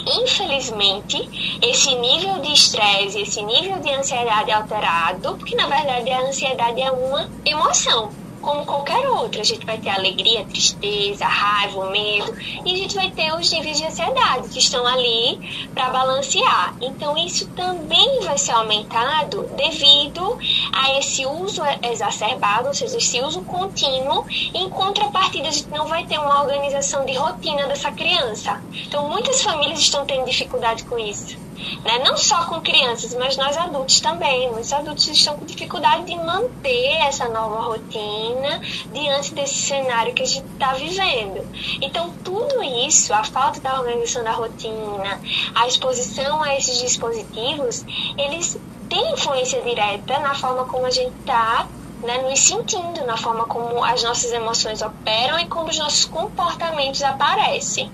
Infelizmente, 0.04 1.58
esse 1.62 1.94
nível 1.94 2.40
de 2.40 2.52
estresse, 2.52 3.20
esse 3.20 3.42
nível 3.42 3.78
de 3.78 3.90
ansiedade 3.92 4.50
alterado, 4.50 5.36
porque 5.36 5.54
na 5.54 5.68
verdade 5.68 6.10
a 6.10 6.22
ansiedade 6.22 6.80
é 6.80 6.90
uma 6.90 7.30
emoção, 7.44 8.10
como 8.42 8.66
qualquer 8.66 9.08
outra. 9.08 9.40
A 9.40 9.44
gente 9.44 9.64
vai 9.64 9.78
ter 9.78 9.88
alegria, 9.88 10.44
tristeza, 10.44 11.24
raiva, 11.24 11.88
medo, 11.90 12.36
e 12.66 12.74
a 12.74 12.76
gente 12.76 12.94
vai 12.94 13.10
ter 13.10 13.32
os 13.34 13.50
níveis 13.50 13.78
de 13.78 13.86
ansiedade 13.86 14.48
que 14.48 14.58
estão 14.58 14.86
ali 14.86 15.68
para 15.72 15.88
balancear. 15.90 16.74
Então, 16.80 17.16
isso 17.16 17.46
também 17.50 18.20
vai 18.20 18.36
ser 18.36 18.52
aumentado 18.52 19.48
devido 19.56 20.38
a 20.72 20.98
esse 20.98 21.24
uso 21.24 21.62
exacerbado, 21.82 22.68
ou 22.68 22.74
seja, 22.74 22.98
esse 22.98 23.20
uso 23.20 23.40
contínuo. 23.42 24.26
Em 24.52 24.68
contrapartida, 24.68 25.48
a 25.48 25.52
gente 25.52 25.70
não 25.70 25.86
vai 25.86 26.04
ter 26.04 26.18
uma 26.18 26.42
organização 26.42 27.06
de 27.06 27.14
rotina 27.14 27.66
dessa 27.66 27.90
criança. 27.92 28.60
Então, 28.86 29.08
muitas 29.08 29.42
famílias 29.42 29.78
estão 29.78 30.04
tendo 30.04 30.26
dificuldade 30.26 30.84
com 30.84 30.98
isso. 30.98 31.36
Né? 31.84 31.98
Não 32.04 32.16
só 32.16 32.46
com 32.46 32.60
crianças, 32.60 33.14
mas 33.14 33.36
nós 33.36 33.56
adultos 33.56 34.00
também. 34.00 34.50
Muitos 34.50 34.72
adultos 34.72 35.06
estão 35.08 35.36
com 35.36 35.44
dificuldade 35.44 36.04
de 36.04 36.16
manter 36.16 36.96
essa 37.06 37.28
nova 37.28 37.60
rotina 37.60 38.60
diante 38.92 39.34
desse 39.34 39.54
cenário 39.54 40.14
que 40.14 40.22
a 40.22 40.26
gente 40.26 40.46
está 40.52 40.72
vivendo. 40.74 41.46
Então, 41.80 42.12
tudo 42.24 42.62
isso, 42.62 43.12
a 43.12 43.24
falta 43.24 43.60
da 43.60 43.78
organização 43.80 44.24
da 44.24 44.32
rotina, 44.32 45.20
a 45.54 45.66
exposição 45.66 46.42
a 46.42 46.56
esses 46.56 46.78
dispositivos, 46.80 47.84
eles 48.16 48.58
têm 48.88 49.12
influência 49.12 49.60
direta 49.62 50.18
na 50.20 50.34
forma 50.34 50.64
como 50.64 50.86
a 50.86 50.90
gente 50.90 51.12
está 51.20 51.66
né, 52.02 52.18
nos 52.18 52.40
sentindo, 52.40 53.04
na 53.06 53.16
forma 53.16 53.44
como 53.46 53.82
as 53.82 54.02
nossas 54.02 54.32
emoções 54.32 54.82
operam 54.82 55.38
e 55.38 55.46
como 55.46 55.70
os 55.70 55.78
nossos 55.78 56.04
comportamentos 56.04 57.02
aparecem. 57.02 57.90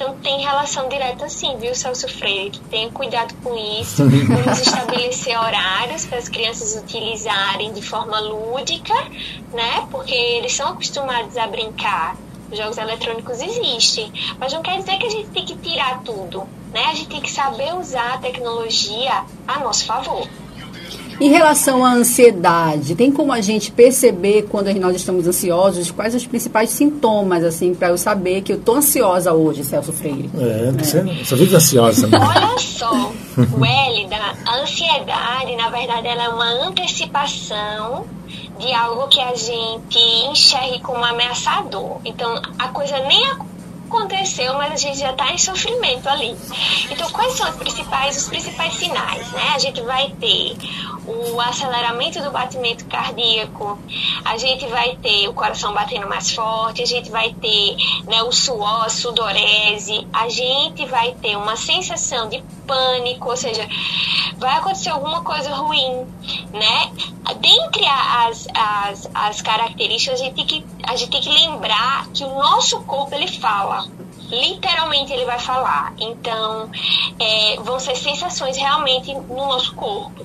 Então 0.00 0.16
tem 0.16 0.40
relação 0.40 0.88
direta 0.88 1.28
sim, 1.28 1.58
viu, 1.58 1.74
Celso 1.74 2.08
Freire? 2.08 2.58
Tenha 2.70 2.90
cuidado 2.90 3.34
com 3.42 3.54
isso. 3.54 4.02
Vamos 4.08 4.58
estabelecer 4.58 5.38
horários 5.38 6.06
para 6.06 6.16
as 6.16 6.26
crianças 6.26 6.82
utilizarem 6.82 7.70
de 7.74 7.82
forma 7.82 8.18
lúdica, 8.18 8.94
né? 9.52 9.86
Porque 9.90 10.14
eles 10.14 10.54
são 10.54 10.68
acostumados 10.68 11.36
a 11.36 11.46
brincar. 11.46 12.16
Os 12.50 12.56
jogos 12.56 12.78
eletrônicos 12.78 13.42
existem, 13.42 14.10
mas 14.38 14.54
não 14.54 14.62
quer 14.62 14.78
dizer 14.78 14.96
que 14.96 15.06
a 15.06 15.10
gente 15.10 15.28
tem 15.28 15.44
que 15.44 15.56
tirar 15.56 16.02
tudo, 16.02 16.48
né? 16.72 16.86
A 16.86 16.94
gente 16.94 17.10
tem 17.10 17.20
que 17.20 17.30
saber 17.30 17.74
usar 17.74 18.14
a 18.14 18.18
tecnologia 18.18 19.22
a 19.46 19.58
nosso 19.58 19.84
favor. 19.84 20.26
Em 21.20 21.28
relação 21.28 21.84
à 21.84 21.92
ansiedade, 21.92 22.94
tem 22.94 23.12
como 23.12 23.30
a 23.30 23.42
gente 23.42 23.70
perceber 23.70 24.48
quando 24.48 24.72
nós 24.74 24.96
estamos 24.96 25.26
ansiosos, 25.26 25.90
quais 25.90 26.14
os 26.14 26.26
principais 26.26 26.70
sintomas, 26.70 27.44
assim, 27.44 27.74
para 27.74 27.88
eu 27.88 27.98
saber 27.98 28.40
que 28.40 28.52
eu 28.52 28.56
estou 28.56 28.76
ansiosa 28.76 29.32
hoje, 29.34 29.62
Celso 29.62 29.92
Freire? 29.92 30.30
É, 30.38 30.68
é. 30.68 30.72
Você, 30.72 31.02
você 31.02 31.36
vive 31.36 31.54
ansiosa. 31.54 32.06
Né? 32.06 32.18
Olha 32.18 32.58
só, 32.58 33.12
o 33.36 33.64
L 33.64 34.06
da 34.08 34.34
ansiedade, 34.62 35.56
na 35.56 35.68
verdade, 35.68 36.06
ela 36.06 36.24
é 36.24 36.28
uma 36.30 36.66
antecipação 36.66 38.06
de 38.58 38.72
algo 38.72 39.08
que 39.08 39.20
a 39.20 39.34
gente 39.34 39.98
enxergue 40.30 40.80
como 40.80 41.04
ameaçador. 41.04 41.98
Então, 42.04 42.40
a 42.58 42.68
coisa 42.68 42.98
nem 43.00 43.26
aconteceu, 43.90 44.54
mas 44.54 44.72
a 44.72 44.76
gente 44.76 44.98
já 44.98 45.10
está 45.10 45.32
em 45.32 45.38
sofrimento 45.38 46.08
ali. 46.08 46.36
Então, 46.90 47.10
quais 47.10 47.32
são 47.34 47.48
os 47.50 47.56
principais, 47.56 48.16
os 48.16 48.28
principais 48.28 48.74
sinais? 48.74 49.30
Né? 49.32 49.42
A 49.54 49.58
gente 49.58 49.80
vai 49.82 50.14
ter 50.20 50.56
o 51.10 51.40
aceleramento 51.40 52.22
do 52.22 52.30
batimento 52.30 52.84
cardíaco, 52.86 53.78
a 54.24 54.36
gente 54.36 54.66
vai 54.66 54.96
ter 54.96 55.28
o 55.28 55.34
coração 55.34 55.72
batendo 55.72 56.08
mais 56.08 56.30
forte, 56.32 56.82
a 56.82 56.86
gente 56.86 57.10
vai 57.10 57.34
ter 57.34 57.76
né, 58.04 58.22
o 58.22 58.32
suor, 58.32 58.84
a 58.84 58.88
sudorese, 58.88 60.06
a 60.12 60.28
gente 60.28 60.86
vai 60.86 61.12
ter 61.12 61.36
uma 61.36 61.56
sensação 61.56 62.28
de 62.28 62.42
pânico, 62.66 63.28
ou 63.28 63.36
seja, 63.36 63.68
vai 64.38 64.56
acontecer 64.56 64.90
alguma 64.90 65.22
coisa 65.22 65.54
ruim, 65.54 66.06
né? 66.52 66.92
Dentre 67.40 67.86
as, 67.86 68.46
as, 68.54 69.10
as 69.14 69.42
características, 69.42 70.20
a 70.20 70.24
gente, 70.24 70.34
tem 70.34 70.46
que, 70.46 70.66
a 70.84 70.96
gente 70.96 71.10
tem 71.10 71.20
que 71.20 71.28
lembrar 71.28 72.06
que 72.08 72.24
o 72.24 72.34
nosso 72.34 72.80
corpo 72.82 73.14
ele 73.14 73.28
fala 73.28 73.86
literalmente 74.30 75.12
ele 75.12 75.24
vai 75.24 75.38
falar. 75.38 75.92
Então, 75.98 76.70
é, 77.18 77.56
vão 77.60 77.78
ser 77.78 77.96
sensações 77.96 78.56
realmente 78.56 79.12
no 79.14 79.48
nosso 79.48 79.74
corpo. 79.74 80.24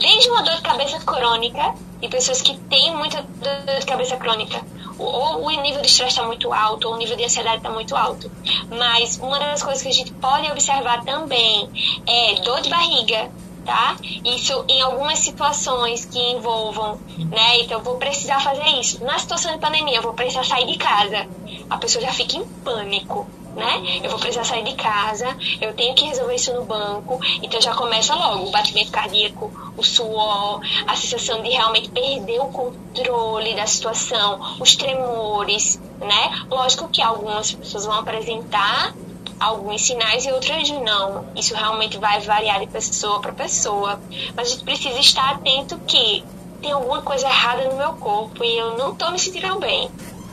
Desde 0.00 0.28
uma 0.30 0.42
dor 0.42 0.56
de 0.56 0.62
cabeça 0.62 0.98
crônica, 1.00 1.74
e 2.00 2.08
pessoas 2.08 2.40
que 2.40 2.56
têm 2.56 2.94
muita 2.94 3.22
dor 3.22 3.78
de 3.78 3.86
cabeça 3.86 4.16
crônica, 4.16 4.60
ou 4.98 5.46
o 5.46 5.50
nível 5.50 5.80
de 5.80 5.88
estresse 5.88 6.12
está 6.12 6.22
muito 6.24 6.52
alto, 6.52 6.88
ou 6.88 6.94
o 6.94 6.96
nível 6.96 7.16
de 7.16 7.24
ansiedade 7.24 7.58
está 7.58 7.70
muito 7.70 7.96
alto. 7.96 8.30
Mas 8.68 9.18
uma 9.18 9.38
das 9.38 9.62
coisas 9.62 9.82
que 9.82 9.88
a 9.88 9.92
gente 9.92 10.12
pode 10.14 10.50
observar 10.50 11.04
também 11.04 11.68
é 12.06 12.40
dor 12.42 12.60
de 12.60 12.68
barriga, 12.68 13.30
tá? 13.64 13.96
Isso 14.24 14.64
em 14.68 14.80
algumas 14.80 15.18
situações 15.18 16.04
que 16.04 16.18
envolvam, 16.18 16.98
né? 17.16 17.60
Então, 17.60 17.82
vou 17.82 17.96
precisar 17.96 18.40
fazer 18.40 18.66
isso. 18.80 19.04
Na 19.04 19.18
situação 19.18 19.52
de 19.52 19.58
pandemia, 19.58 19.96
eu 19.96 20.02
vou 20.02 20.14
precisar 20.14 20.44
sair 20.44 20.66
de 20.66 20.78
casa. 20.78 21.28
A 21.68 21.76
pessoa 21.76 22.04
já 22.04 22.12
fica 22.12 22.36
em 22.36 22.44
pânico 22.44 23.26
né? 23.58 24.00
Eu 24.02 24.10
vou 24.10 24.18
precisar 24.18 24.44
sair 24.44 24.64
de 24.64 24.74
casa, 24.74 25.36
eu 25.60 25.74
tenho 25.74 25.94
que 25.94 26.04
resolver 26.06 26.34
isso 26.34 26.54
no 26.54 26.64
banco, 26.64 27.20
então 27.42 27.60
já 27.60 27.74
começa 27.74 28.14
logo 28.14 28.46
o 28.46 28.50
batimento 28.50 28.92
cardíaco, 28.92 29.52
o 29.76 29.82
suor, 29.82 30.60
a 30.86 30.96
sensação 30.96 31.42
de 31.42 31.50
realmente 31.50 31.90
perder 31.90 32.40
o 32.40 32.46
controle 32.46 33.54
da 33.54 33.66
situação, 33.66 34.56
os 34.60 34.76
tremores, 34.76 35.80
né? 36.00 36.46
Lógico 36.48 36.88
que 36.88 37.02
algumas 37.02 37.52
pessoas 37.52 37.84
vão 37.84 37.98
apresentar 37.98 38.94
alguns 39.40 39.82
sinais 39.82 40.24
e 40.24 40.32
outras 40.32 40.68
não. 40.70 41.26
Isso 41.36 41.54
realmente 41.54 41.98
vai 41.98 42.20
variar 42.20 42.60
de 42.60 42.66
pessoa 42.66 43.20
para 43.20 43.32
pessoa, 43.32 44.00
mas 44.34 44.48
a 44.48 44.50
gente 44.50 44.64
precisa 44.64 44.98
estar 44.98 45.34
atento 45.34 45.78
que 45.86 46.24
tem 46.60 46.72
alguma 46.72 47.02
coisa 47.02 47.26
errada 47.26 47.64
no 47.64 47.76
meu 47.76 47.92
corpo 47.94 48.44
e 48.44 48.56
eu 48.56 48.76
não 48.76 48.92
estou 48.92 49.10
me 49.10 49.18
sentindo 49.18 49.58
bem, 49.58 49.90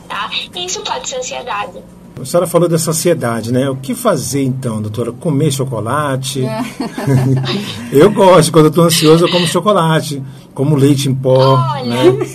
tá? 0.08 0.28
E 0.54 0.64
isso 0.64 0.80
pode 0.82 1.08
ser 1.08 1.16
ansiedade. 1.16 1.82
A 2.18 2.24
senhora 2.24 2.46
falou 2.46 2.66
dessa 2.66 2.92
ansiedade, 2.92 3.52
né? 3.52 3.68
O 3.68 3.76
que 3.76 3.94
fazer 3.94 4.42
então, 4.42 4.80
doutora? 4.80 5.12
Comer 5.12 5.52
chocolate? 5.52 6.44
É. 6.44 6.62
eu 7.92 8.10
gosto, 8.10 8.50
quando 8.50 8.66
eu 8.66 8.70
estou 8.70 8.84
ansioso, 8.84 9.26
eu 9.26 9.30
como 9.30 9.46
chocolate, 9.46 10.22
como 10.54 10.74
leite 10.74 11.10
em 11.10 11.14
pó. 11.14 11.56
Olha, 11.56 11.84
né? 11.84 12.26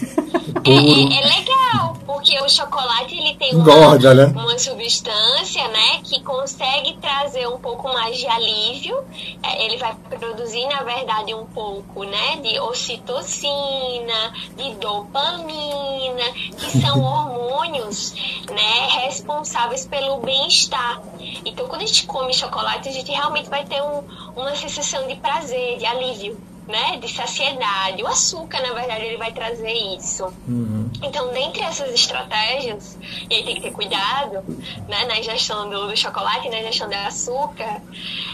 é, 0.66 0.72
é, 0.72 1.20
é 1.20 1.40
legal, 1.40 1.98
porque 2.06 2.40
o 2.40 2.48
chocolate 2.48 3.16
ele 3.16 3.36
tem 3.40 3.56
uma, 3.56 3.62
Engorda, 3.64 4.14
né? 4.14 4.26
uma 4.36 4.60
substância, 4.60 5.68
né, 5.70 6.00
que 6.04 6.21
consegue 6.42 6.98
trazer 6.98 7.48
um 7.48 7.60
pouco 7.60 7.88
mais 7.94 8.18
de 8.18 8.26
alívio. 8.26 8.98
É, 9.44 9.64
ele 9.66 9.78
vai 9.78 9.96
produzir, 10.10 10.66
na 10.66 10.82
verdade, 10.82 11.36
um 11.36 11.46
pouco, 11.46 12.04
né, 12.04 12.38
de 12.38 12.60
ocitocina, 12.60 14.34
de 14.58 14.74
dopamina, 14.76 16.32
que 16.58 16.82
são 16.82 17.00
hormônios, 17.04 18.14
né, 18.50 18.88
responsáveis 19.04 19.86
pelo 19.86 20.18
bem-estar. 20.18 21.02
Então, 21.46 21.68
quando 21.68 21.84
a 21.84 21.86
gente 21.86 22.08
come 22.08 22.34
chocolate, 22.34 22.90
a 22.90 22.92
gente 22.92 23.12
realmente 23.12 23.50
vai 23.50 23.64
ter 23.64 23.82
um, 23.84 24.04
uma 24.36 24.56
sensação 24.56 25.08
de 25.08 25.16
prazer, 25.18 25.78
de 25.78 25.86
alívio 25.86 26.51
né, 26.68 26.98
de 26.98 27.08
saciedade. 27.14 28.02
O 28.04 28.08
açúcar, 28.08 28.62
na 28.62 28.74
verdade, 28.74 29.06
ele 29.06 29.18
vai 29.18 29.32
trazer 29.32 29.74
isso. 29.98 30.26
Uhum. 30.48 30.90
Então, 31.04 31.30
dentre 31.34 31.62
essas 31.64 31.94
estratégias, 31.94 32.98
e 33.30 33.34
aí 33.36 33.44
tem 33.44 33.56
que 33.56 33.62
ter 33.62 33.72
cuidado, 33.72 34.44
né, 34.88 35.06
na 35.06 35.20
ingestão 35.20 35.70
do, 35.70 35.88
do 35.88 35.98
chocolate, 35.98 36.50
na 36.50 36.60
ingestão 36.62 36.88
do 36.88 36.96
açúcar, 36.96 37.82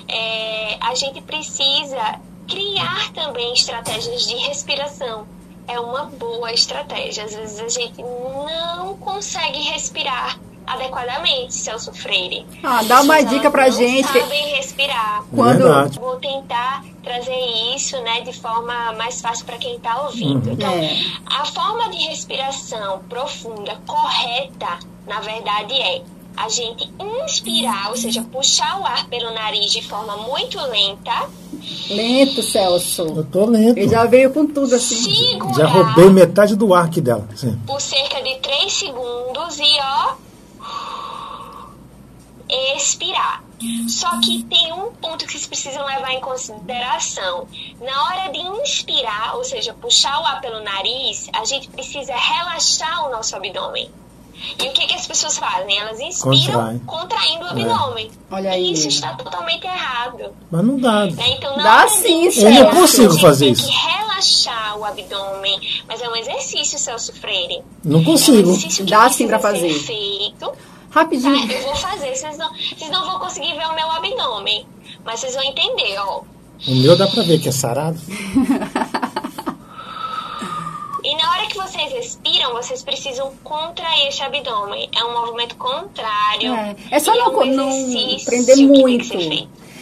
é, 0.08 0.78
a 0.82 0.94
gente 0.96 1.22
precisa 1.22 2.20
criar 2.48 3.12
também 3.14 3.54
estratégias 3.54 4.26
de 4.28 4.36
respiração. 4.36 5.26
É 5.68 5.80
uma 5.80 6.04
boa 6.06 6.52
estratégia. 6.54 7.26
Às 7.26 7.36
vezes 7.36 7.60
a 7.60 7.68
gente 7.68 8.02
não 8.02 8.96
consegue 8.98 9.60
respirar 9.64 10.40
adequadamente, 10.66 11.54
Celso 11.54 11.94
Freire. 11.94 12.46
Ah, 12.64 12.84
dá 12.84 13.02
uma 13.02 13.22
dica 13.22 13.50
pra 13.50 13.66
não 13.66 13.72
gente. 13.72 14.08
sabem 14.08 14.56
respirar. 14.56 15.24
Quando- 15.34 15.64
Verdade. 15.64 16.00
Vou 16.00 16.16
tentar 16.18 16.84
trazer 17.18 17.76
isso, 17.76 18.00
né, 18.02 18.22
de 18.22 18.34
forma 18.34 18.94
mais 18.94 19.22
fácil 19.22 19.46
para 19.46 19.58
quem 19.58 19.76
está 19.76 20.02
ouvindo. 20.04 20.50
Então, 20.52 20.72
É. 20.72 20.98
a 21.26 21.46
forma 21.46 21.90
de 21.90 21.98
respiração 22.08 23.00
profunda 23.10 23.80
correta, 23.86 24.80
na 25.08 25.20
verdade, 25.20 25.74
é 25.74 26.02
a 26.36 26.48
gente 26.50 26.88
inspirar, 27.24 27.90
ou 27.90 27.98
seja, 27.98 28.22
puxar 28.32 28.80
o 28.80 28.86
ar 28.86 29.08
pelo 29.08 29.32
nariz 29.34 29.72
de 29.72 29.82
forma 29.82 30.16
muito 30.18 30.60
lenta, 30.60 31.30
Lento, 31.90 32.44
Celso. 32.44 33.02
Eu 33.02 33.24
tô 33.26 33.46
lento. 33.46 33.78
Ele 33.78 33.90
já 33.90 34.06
veio 34.06 34.32
com 34.32 34.46
tudo 34.46 34.76
assim. 34.76 34.96
segurar 34.96 35.54
Já 35.56 35.66
roubei 35.68 36.10
metade 36.10 36.56
do 36.56 36.74
ar 36.74 36.86
aqui 36.86 37.02
dela. 37.02 37.28
Sim. 37.36 37.60
por 37.66 37.82
cerca 37.82 38.22
de 38.22 38.36
3 38.40 38.72
segundos 38.72 39.58
e 39.58 39.78
ó 39.82 40.16
expirar. 42.76 43.44
Só 43.88 44.20
que 44.22 44.44
tem 44.44 44.72
um 44.74 44.92
ponto 44.94 45.26
que 45.26 45.32
vocês 45.32 45.48
precisam 45.48 45.86
levar 45.86 46.12
em 46.14 46.20
consideração. 46.22 47.48
Na 47.82 48.04
hora 48.06 48.32
de 48.32 48.40
inspirar, 48.40 49.36
ou 49.36 49.44
seja, 49.44 49.74
puxar 49.74 50.22
o 50.22 50.26
ar 50.26 50.40
pelo 50.42 50.62
nariz, 50.64 51.28
a 51.34 51.44
gente 51.46 51.68
precisa 51.70 52.14
relaxar 52.16 53.08
o 53.08 53.12
nosso 53.12 53.36
abdômen. 53.36 53.90
E 54.64 54.68
o 54.68 54.72
que, 54.72 54.86
que 54.86 54.94
as 54.94 55.08
pessoas 55.08 55.36
fazem? 55.40 55.76
Elas 55.80 56.00
inspiram 56.00 56.30
Contrai. 56.62 56.82
contraindo 56.86 57.46
o 57.46 57.48
abdômen. 57.50 58.12
Olha 58.30 58.52
aí. 58.52 58.68
E 58.68 58.74
isso 58.74 58.88
está 58.88 59.16
totalmente 59.16 59.66
errado. 59.66 60.32
Mas 60.52 60.64
não 60.64 60.80
dá. 60.80 61.06
Né? 61.08 61.30
Então, 61.30 61.58
na 61.58 61.64
Dá 61.64 61.88
sim, 61.88 62.28
Eu 62.28 62.52
não 62.66 62.70
consigo 62.76 63.18
fazer 63.20 63.46
tem 63.46 63.54
isso. 63.54 63.68
que 63.68 63.74
relaxar 63.76 64.78
o 64.78 64.86
abdômen. 64.86 65.60
Mas 65.88 66.00
é 66.04 66.08
um 66.10 66.16
exercício, 66.16 66.78
Celso 66.78 67.12
Freire. 67.14 67.64
Não 67.84 67.98
É 67.98 68.02
um 68.02 68.06
consigo. 68.06 68.52
exercício 68.52 68.86
que 68.86 68.92
Dá 68.92 69.10
sim 69.10 69.28
ser 69.28 69.40
fazer. 69.40 69.74
feito. 69.74 70.52
Tá, 70.98 71.04
Rapidinho. 71.04 71.52
eu 71.52 71.62
vou 71.62 71.76
fazer. 71.76 72.16
Vocês 72.16 72.38
não, 72.38 72.50
vocês 72.54 72.90
não 72.90 73.06
vão 73.06 73.20
conseguir 73.20 73.54
ver 73.54 73.68
o 73.68 73.76
meu 73.76 73.92
abdômen. 73.92 74.66
Mas 75.06 75.20
vocês 75.20 75.36
vão 75.36 75.44
entender, 75.44 75.96
ó. 76.00 76.22
O 76.68 76.76
meu 76.76 76.98
dá 76.98 77.08
pra 77.08 77.22
ver 77.22 77.40
que 77.40 77.50
é 77.50 77.52
sarado. 77.52 78.00
E 81.04 81.16
na 81.16 81.32
hora 81.32 81.48
que 81.48 81.56
vocês 81.56 81.90
respiram, 81.94 82.52
vocês 82.52 82.84
precisam 82.84 83.32
contrair 83.42 84.10
esse 84.10 84.22
abdômen. 84.22 84.90
É 84.94 85.06
um 85.06 85.14
movimento 85.14 85.56
contrário. 85.56 86.54
É, 86.54 86.76
é 86.92 87.00
só 87.00 87.16
e 87.16 87.18
não, 87.18 87.40
um 87.40 87.46
não 87.46 88.18
prender 88.26 88.58
muito. 88.58 89.18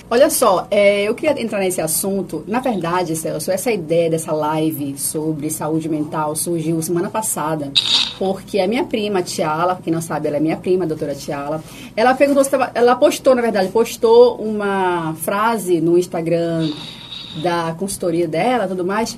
Olha 0.08 0.30
só, 0.30 0.68
é, 0.70 1.02
eu 1.04 1.16
queria 1.16 1.42
entrar 1.42 1.60
nesse 1.60 1.82
assunto. 1.82 2.44
Na 2.48 2.60
verdade, 2.60 3.16
Celso, 3.16 3.50
essa 3.50 3.72
ideia 3.72 4.08
dessa 4.08 4.32
live 4.34 4.96
sobre 5.00 5.50
saúde 5.50 5.90
mental 5.90 6.36
surgiu 6.36 6.80
semana 6.84 7.10
passada, 7.10 7.72
porque 8.18 8.60
a 8.60 8.68
minha 8.68 8.84
prima, 8.84 9.22
Tiala, 9.22 9.80
quem 9.84 9.92
não 9.92 10.02
sabe, 10.02 10.28
ela 10.28 10.38
é 10.38 10.40
minha 10.40 10.58
prima, 10.58 10.86
a 10.86 10.88
doutora 10.88 11.16
Tiala, 11.16 11.64
ela 11.96 12.14
perguntou 12.14 12.44
se 12.44 12.50
tava, 12.50 12.72
ela 12.74 12.96
postou, 12.96 13.36
na 13.36 13.42
verdade, 13.42 13.70
postou 13.70 14.36
uma 14.38 15.14
frase 15.16 15.82
no 15.82 15.98
Instagram 15.98 16.70
da 17.42 17.76
consultoria 17.78 18.28
dela, 18.28 18.68
tudo 18.68 18.86
mais, 18.86 19.18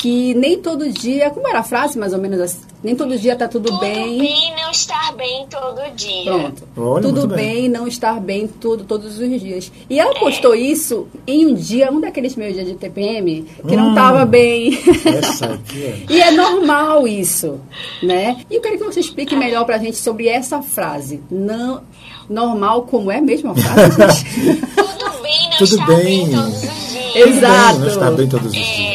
que 0.00 0.34
nem 0.34 0.58
todo 0.60 0.90
dia, 0.90 1.30
como 1.30 1.46
era 1.46 1.60
a 1.60 1.62
frase 1.62 1.98
mais 1.98 2.12
ou 2.12 2.18
menos 2.18 2.40
assim, 2.40 2.69
nem 2.82 2.94
todo 2.96 3.18
dia 3.18 3.36
tá 3.36 3.46
tudo, 3.48 3.66
Tudo 3.68 3.80
bem. 3.80 4.18
bem 4.18 4.54
não 4.56 4.70
estar 4.70 5.12
bem 5.14 5.46
todo 5.50 5.94
dia. 5.94 6.24
Pronto. 6.24 6.62
Olha, 6.76 7.02
Tudo 7.02 7.26
bem. 7.28 7.36
bem 7.36 7.68
não 7.68 7.86
estar 7.86 8.20
bem 8.20 8.46
tudo, 8.48 8.84
todos 8.84 9.18
os 9.18 9.40
dias. 9.40 9.70
E 9.88 9.98
ela 9.98 10.14
postou 10.18 10.54
isso 10.54 11.06
em 11.26 11.46
um 11.46 11.54
dia, 11.54 11.90
um 11.92 12.00
daqueles 12.00 12.34
meus 12.36 12.54
dias 12.54 12.66
de 12.66 12.74
TPM, 12.74 13.46
que 13.68 13.76
não 13.76 13.90
Hum. 13.90 13.94
tava 13.94 14.24
bem. 14.24 14.78
Essa 15.04 15.46
aqui 15.54 15.82
é. 15.84 16.02
e 16.08 16.20
é 16.20 16.30
normal 16.30 17.06
isso, 17.06 17.60
né? 18.02 18.38
E 18.50 18.54
eu 18.56 18.60
quero 18.60 18.78
que 18.78 18.84
você 18.84 19.00
explique 19.00 19.34
melhor 19.36 19.64
pra 19.64 19.78
gente 19.78 19.96
sobre 19.96 20.28
essa 20.28 20.62
frase. 20.62 21.20
Não 21.30 21.82
normal 22.28 22.82
como 22.82 23.10
é 23.10 23.20
mesmo 23.20 23.50
a 23.50 23.54
frase? 23.54 24.24
gente? 24.30 24.60
Tudo 24.66 25.22
bem 25.22 25.48
não 25.50 25.58
Tudo 25.58 25.64
estar 25.64 25.86
bem. 25.86 26.04
bem 26.28 26.30
todos 26.30 26.62
os 26.62 26.90
dias. 26.92 27.16
Exato. 27.16 27.78
Não 27.80 27.86
está 27.88 28.10
bem 28.10 28.28
todos 28.28 28.46
os 28.46 28.56
É. 28.56 28.60
dias. 28.60 28.78
E 28.78 28.89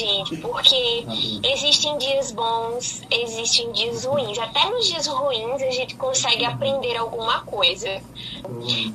gente? 0.00 0.36
Porque 0.38 1.04
existem 1.42 1.96
dias 1.98 2.32
bons, 2.32 3.02
existem 3.10 3.70
dias 3.72 4.04
ruins. 4.04 4.38
Até 4.38 4.68
nos 4.70 4.88
dias 4.88 5.06
ruins 5.06 5.62
a 5.62 5.70
gente 5.70 5.94
consegue 5.96 6.44
aprender 6.44 6.96
alguma 6.96 7.40
coisa. 7.42 8.00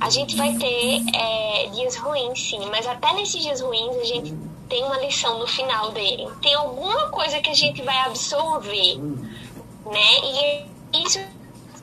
A 0.00 0.10
gente 0.10 0.36
vai 0.36 0.54
ter 0.56 1.02
é, 1.14 1.68
dias 1.68 1.96
ruins, 1.96 2.40
sim, 2.40 2.60
mas 2.70 2.86
até 2.86 3.12
nesses 3.14 3.42
dias 3.42 3.60
ruins 3.60 3.96
a 3.96 4.04
gente 4.04 4.34
tem 4.68 4.82
uma 4.84 4.98
lição 4.98 5.38
no 5.38 5.46
final 5.46 5.92
dele. 5.92 6.28
Tem 6.42 6.54
alguma 6.54 7.08
coisa 7.10 7.40
que 7.40 7.50
a 7.50 7.54
gente 7.54 7.82
vai 7.82 7.96
absorver, 8.00 8.98
né? 9.86 10.66
E 10.92 11.04
isso 11.04 11.20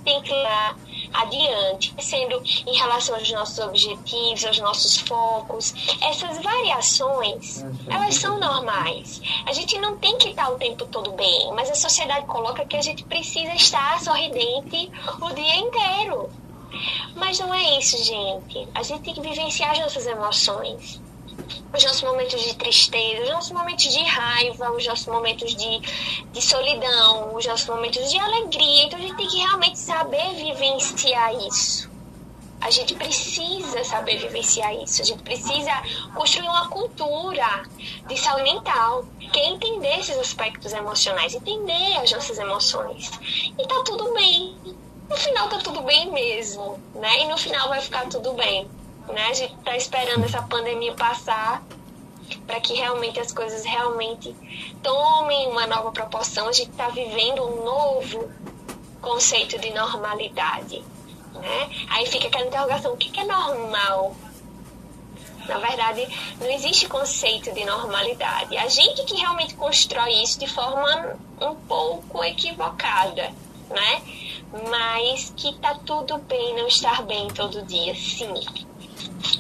tem 0.04 0.22
que 0.22 0.34
levar 0.34 0.78
adiante, 1.14 1.94
sendo 2.00 2.42
em 2.68 2.76
relação 2.76 3.16
aos 3.16 3.32
nossos 3.32 3.60
objetivos, 3.60 4.46
aos 4.46 4.60
nossos 4.60 4.98
focos. 4.98 5.74
Essas 6.02 6.42
variações, 6.42 7.64
elas 7.90 8.16
são 8.16 8.40
normais. 8.40 9.22
A 9.46 9.54
gente 9.54 9.78
não 9.80 9.98
tem 9.98 10.18
que 10.18 10.30
estar 10.30 10.50
o 10.50 10.56
tempo 10.58 10.86
todo 10.86 11.12
bem, 11.12 11.52
mas 11.54 11.70
a 11.70 11.76
sociedade 11.76 12.26
coloca 12.26 12.66
que 12.66 12.76
a 12.76 12.82
gente 12.82 13.04
precisa 13.04 13.54
estar 13.54 14.00
sorridente 14.02 14.92
o 15.22 15.30
dia 15.34 15.56
inteiro. 15.58 16.30
Mas 17.16 17.40
não 17.40 17.54
é 17.54 17.78
isso, 17.78 18.04
gente. 18.04 18.68
A 18.74 18.82
gente 18.82 19.04
tem 19.04 19.14
que 19.14 19.22
vivenciar 19.22 19.72
as 19.72 19.80
nossas 19.80 20.08
emoções 20.08 21.02
os 21.74 21.84
nossos 21.84 22.04
momentos 22.04 22.42
de 22.42 22.56
tristeza, 22.56 23.24
os 23.24 23.30
nossos 23.30 23.52
momentos 23.52 23.92
de 23.92 24.04
raiva, 24.04 24.72
os 24.72 24.86
nossos 24.86 25.08
momentos 25.08 25.56
de, 25.56 25.80
de 26.32 26.42
solidão, 26.42 27.36
os 27.36 27.46
nossos 27.46 27.68
momentos 27.68 28.12
de 28.12 28.20
alegria. 28.20 28.84
Então 28.84 29.00
a 29.00 29.02
gente 29.02 29.16
tem 29.18 29.28
que 29.28 29.38
realmente 29.38 29.80
saber 29.80 30.36
vivenciar 30.36 31.34
isso. 31.48 31.92
A 32.62 32.70
gente 32.70 32.96
precisa 32.96 33.84
saber 33.84 34.18
vivenciar 34.18 34.74
isso. 34.76 35.02
A 35.02 35.06
gente 35.06 35.22
precisa 35.24 35.72
construir 36.16 36.48
uma 36.48 36.70
cultura 36.70 37.64
de 38.08 38.18
saúde 38.18 38.44
mental, 38.44 39.04
que 39.20 39.40
é 39.40 39.50
entender 39.50 40.00
esses 40.00 40.18
aspectos 40.18 40.72
emocionais, 40.72 41.34
entender 41.34 41.98
as 41.98 42.10
nossas 42.12 42.38
emoções. 42.38 43.12
E 43.60 43.68
tá 43.68 43.84
tudo 43.84 44.14
bem. 44.14 44.56
No 45.10 45.18
final 45.18 45.50
tá 45.50 45.58
tudo 45.58 45.82
bem 45.82 46.10
mesmo, 46.12 46.80
né? 46.96 47.24
E 47.24 47.28
no 47.28 47.38
final 47.38 47.68
vai 47.68 47.82
ficar 47.82 48.08
tudo 48.08 48.32
bem. 48.34 48.70
Né? 49.08 49.28
A 49.30 49.34
gente 49.34 49.54
está 49.56 49.76
esperando 49.76 50.24
essa 50.24 50.42
pandemia 50.42 50.94
passar 50.94 51.64
para 52.48 52.60
que 52.60 52.74
realmente 52.74 53.20
as 53.20 53.32
coisas 53.32 53.64
realmente 53.64 54.36
tomem 54.82 55.48
uma 55.48 55.68
nova 55.68 55.92
proporção. 55.92 56.48
A 56.48 56.52
gente 56.52 56.72
está 56.72 56.90
vivendo 56.90 57.44
um 57.44 57.64
novo 57.64 58.32
conceito 59.02 59.60
de 59.60 59.72
normalidade. 59.72 60.84
Né? 61.34 61.86
Aí 61.90 62.06
fica 62.06 62.28
aquela 62.28 62.46
interrogação: 62.46 62.94
o 62.94 62.98
que 62.98 63.20
é 63.20 63.26
normal? 63.26 64.16
Na 65.48 65.58
verdade, 65.58 66.08
não 66.40 66.50
existe 66.50 66.88
conceito 66.88 67.54
de 67.54 67.66
normalidade. 67.66 68.56
A 68.56 68.70
gente 68.70 69.04
que 69.04 69.16
realmente 69.16 69.56
constrói 69.56 70.24
isso 70.24 70.40
de 70.40 70.48
forma 70.48 71.20
um 71.42 71.54
pouco 71.54 72.24
equivocada, 72.24 73.30
né? 73.70 74.02
Mas 74.70 75.34
que 75.36 75.54
tá 75.56 75.76
tudo 75.86 76.18
bem 76.20 76.56
não 76.56 76.68
estar 76.68 77.02
bem 77.04 77.28
todo 77.28 77.62
dia, 77.64 77.94
sim 77.94 78.34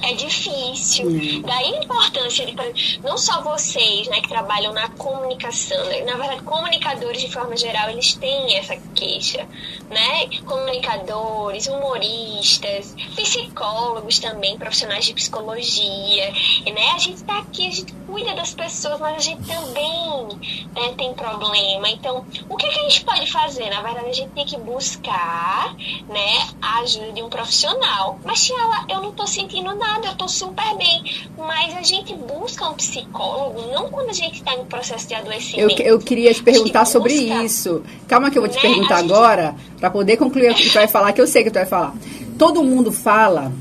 é 0.01 0.13
difícil. 0.13 1.07
Daí 1.41 1.75
a 1.75 1.83
importância 1.83 2.45
de, 2.45 2.99
não 3.03 3.17
só 3.17 3.41
vocês, 3.41 4.07
né, 4.07 4.21
que 4.21 4.27
trabalham 4.27 4.73
na 4.73 4.89
comunicação, 4.89 5.83
né? 5.85 6.01
na 6.01 6.15
verdade, 6.15 6.43
comunicadores 6.43 7.21
de 7.21 7.31
forma 7.31 7.55
geral, 7.55 7.89
eles 7.89 8.13
têm 8.13 8.55
essa 8.57 8.75
queixa, 8.95 9.47
né? 9.89 10.27
Comunicadores, 10.45 11.67
humoristas, 11.67 12.95
psicólogos 13.15 14.19
também, 14.19 14.57
profissionais 14.57 15.05
de 15.05 15.13
psicologia, 15.13 16.31
né? 16.65 16.91
A 16.93 16.97
gente 16.97 17.23
tá 17.23 17.39
aqui, 17.39 17.67
a 17.67 17.71
gente 17.71 17.93
cuida 18.13 18.35
das 18.35 18.53
pessoas, 18.53 18.99
mas 18.99 19.15
a 19.17 19.19
gente 19.19 19.41
também 19.47 20.27
né, 20.75 20.93
tem 20.95 21.11
problema. 21.15 21.89
Então, 21.89 22.23
o 22.47 22.55
que, 22.55 22.67
que 22.69 22.79
a 22.79 22.83
gente 22.83 23.03
pode 23.03 23.31
fazer? 23.31 23.71
Na 23.71 23.81
verdade, 23.81 24.07
a 24.07 24.13
gente 24.13 24.29
tem 24.29 24.45
que 24.45 24.55
buscar, 24.57 25.73
né, 26.07 26.47
a 26.61 26.79
ajuda 26.81 27.11
de 27.11 27.23
um 27.23 27.29
profissional. 27.29 28.19
Mas, 28.23 28.43
Tiala, 28.45 28.85
eu 28.87 29.01
não 29.01 29.11
tô 29.13 29.25
sentindo 29.25 29.73
nada, 29.73 30.09
eu 30.09 30.15
tô 30.15 30.27
super 30.27 30.77
bem. 30.77 31.03
Mas 31.35 31.75
a 31.75 31.81
gente 31.81 32.13
busca 32.13 32.69
um 32.69 32.75
psicólogo 32.75 33.61
não 33.73 33.89
quando 33.89 34.09
a 34.11 34.13
gente 34.13 34.35
está 34.35 34.53
em 34.53 34.63
processo 34.65 35.07
de 35.07 35.15
Eu, 35.15 35.19
adoecimento. 35.21 35.81
eu 35.81 35.97
queria 35.99 36.31
te 36.33 36.43
perguntar 36.43 36.85
sobre 36.85 37.19
busca- 37.19 37.43
isso. 37.43 37.83
Calma 38.07 38.29
que 38.29 38.37
eu 38.37 38.43
vou 38.43 38.49
te 38.51 38.55
Né? 38.57 38.61
perguntar 38.61 39.01
gente- 39.01 39.11
agora, 39.11 39.55
para 39.79 39.89
poder 39.89 40.17
concluir 40.17 40.51
o 40.51 40.55
que 40.55 40.67
tu 40.69 40.73
vai 40.75 40.87
falar, 40.87 41.13
que 41.13 41.21
eu 41.21 41.27
sei 41.27 41.43
que 41.43 41.49
tu 41.49 41.55
vai 41.55 41.65
falar. 41.65 41.93
Todo 42.37 42.63
mundo 42.63 42.91
fala, 42.91 43.51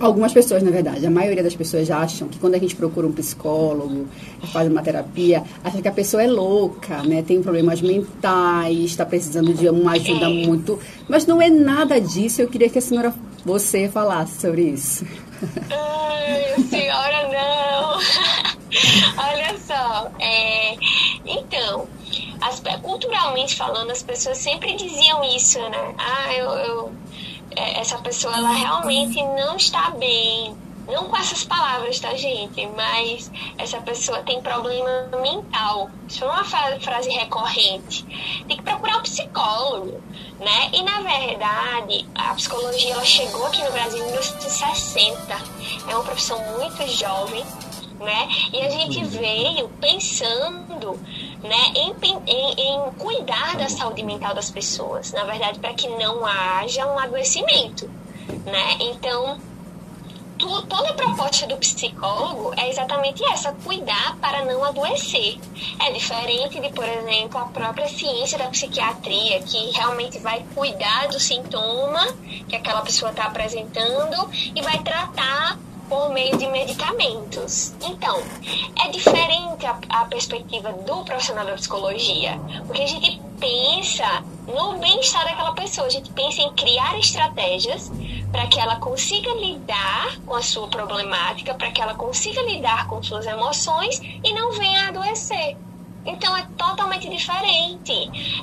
algumas 0.00 0.32
pessoas, 0.32 0.62
na 0.62 0.70
verdade, 0.70 1.06
a 1.06 1.10
maioria 1.10 1.42
das 1.42 1.54
pessoas 1.54 1.90
acham 1.90 2.28
que 2.28 2.38
quando 2.38 2.54
a 2.54 2.58
gente 2.58 2.74
procura 2.74 3.06
um 3.06 3.12
psicólogo, 3.12 4.06
faz 4.52 4.70
uma 4.70 4.82
terapia, 4.82 5.42
acha 5.62 5.80
que 5.80 5.88
a 5.88 5.92
pessoa 5.92 6.22
é 6.22 6.26
louca, 6.26 7.02
né? 7.02 7.22
Tem 7.22 7.42
problemas 7.42 7.80
mentais, 7.80 8.78
está 8.78 9.04
precisando 9.04 9.52
de 9.52 9.68
uma 9.68 9.92
ajuda 9.92 10.28
muito. 10.28 10.78
Mas 11.08 11.26
não 11.26 11.40
é 11.42 11.48
nada 11.48 12.00
disso. 12.00 12.42
Eu 12.42 12.48
queria 12.48 12.68
que 12.68 12.78
a 12.78 12.82
senhora, 12.82 13.12
você, 13.44 13.88
falasse 13.88 14.40
sobre 14.40 14.62
isso. 14.62 15.04
Ai, 15.70 16.62
senhora, 16.68 17.28
não. 17.28 17.98
Olha 19.18 19.58
só, 19.58 20.10
é, 20.20 20.76
então, 21.26 21.86
as, 22.40 22.62
culturalmente 22.82 23.56
falando, 23.56 23.90
as 23.90 24.02
pessoas 24.02 24.38
sempre 24.38 24.74
diziam 24.76 25.24
isso, 25.24 25.58
né? 25.58 25.94
Ah, 25.98 26.34
eu, 26.34 26.50
eu 26.50 26.92
essa 27.58 27.98
pessoa 27.98 28.34
ela 28.36 28.52
realmente 28.52 29.22
não 29.22 29.56
está 29.56 29.90
bem. 29.90 30.56
Não 30.86 31.04
com 31.04 31.16
essas 31.18 31.44
palavras, 31.44 32.00
tá, 32.00 32.14
gente? 32.14 32.66
Mas 32.68 33.30
essa 33.58 33.78
pessoa 33.82 34.22
tem 34.22 34.40
problema 34.40 35.10
mental. 35.20 35.90
Isso 36.08 36.24
é 36.24 36.26
uma 36.26 36.44
frase 36.44 37.10
recorrente. 37.10 38.06
Tem 38.46 38.56
que 38.56 38.62
procurar 38.62 38.96
um 38.96 39.02
psicólogo, 39.02 40.02
né? 40.40 40.70
E 40.72 40.82
na 40.82 41.02
verdade, 41.02 42.08
a 42.14 42.34
psicologia 42.34 42.94
ela 42.94 43.04
chegou 43.04 43.46
aqui 43.46 43.62
no 43.62 43.70
Brasil 43.70 43.98
em 43.98 44.06
1960. 44.06 45.36
É 45.86 45.94
uma 45.94 46.04
profissão 46.04 46.38
muito 46.56 46.86
jovem, 46.86 47.44
né? 48.00 48.28
E 48.54 48.62
a 48.62 48.70
gente 48.70 49.04
veio 49.04 49.68
pensando 49.80 50.98
né, 51.42 51.72
em, 51.74 51.94
em, 52.26 52.52
em 52.52 52.90
cuidar 52.92 53.56
da 53.56 53.68
saúde 53.68 54.02
mental 54.02 54.34
das 54.34 54.50
pessoas, 54.50 55.12
na 55.12 55.24
verdade, 55.24 55.58
para 55.58 55.72
que 55.74 55.88
não 55.88 56.24
haja 56.26 56.86
um 56.86 56.98
adoecimento, 56.98 57.88
né? 58.44 58.76
Então, 58.80 59.38
tu, 60.38 60.62
toda 60.62 60.90
a 60.90 60.94
proposta 60.94 61.46
do 61.46 61.56
psicólogo 61.56 62.52
é 62.56 62.68
exatamente 62.68 63.24
essa, 63.24 63.52
cuidar 63.64 64.16
para 64.20 64.44
não 64.44 64.64
adoecer. 64.64 65.38
É 65.80 65.92
diferente 65.92 66.60
de, 66.60 66.70
por 66.70 66.88
exemplo, 66.88 67.38
a 67.40 67.46
própria 67.46 67.88
ciência 67.88 68.38
da 68.38 68.46
psiquiatria, 68.46 69.40
que 69.42 69.70
realmente 69.72 70.18
vai 70.20 70.44
cuidar 70.54 71.08
do 71.08 71.18
sintoma 71.18 72.06
que 72.48 72.56
aquela 72.56 72.82
pessoa 72.82 73.10
está 73.10 73.24
apresentando 73.24 74.30
e 74.32 74.62
vai 74.62 74.78
tratar 74.78 75.58
por 75.88 76.10
meio 76.10 76.36
de 76.36 76.46
medicamentos. 76.48 77.74
Então, 77.82 78.22
é 78.84 78.88
diferente 78.90 79.66
a, 79.66 79.78
a 79.88 80.04
perspectiva 80.04 80.72
do 80.72 81.04
profissional 81.04 81.46
da 81.46 81.54
psicologia, 81.54 82.38
porque 82.66 82.82
a 82.82 82.86
gente 82.86 83.20
pensa 83.38 84.24
no 84.46 84.78
bem-estar 84.78 85.24
daquela 85.24 85.52
pessoa, 85.52 85.86
a 85.86 85.90
gente 85.90 86.10
pensa 86.10 86.42
em 86.42 86.52
criar 86.54 86.98
estratégias 86.98 87.90
para 88.30 88.46
que 88.46 88.60
ela 88.60 88.76
consiga 88.76 89.32
lidar 89.34 90.18
com 90.26 90.34
a 90.34 90.42
sua 90.42 90.68
problemática, 90.68 91.54
para 91.54 91.70
que 91.70 91.80
ela 91.80 91.94
consiga 91.94 92.42
lidar 92.42 92.86
com 92.86 93.02
suas 93.02 93.26
emoções 93.26 94.00
e 94.22 94.32
não 94.32 94.52
venha 94.52 94.86
a 94.86 94.88
adoecer. 94.88 95.56
Então 96.04 96.36
é 96.36 96.46
totalmente 96.56 97.08
diferente. 97.08 97.92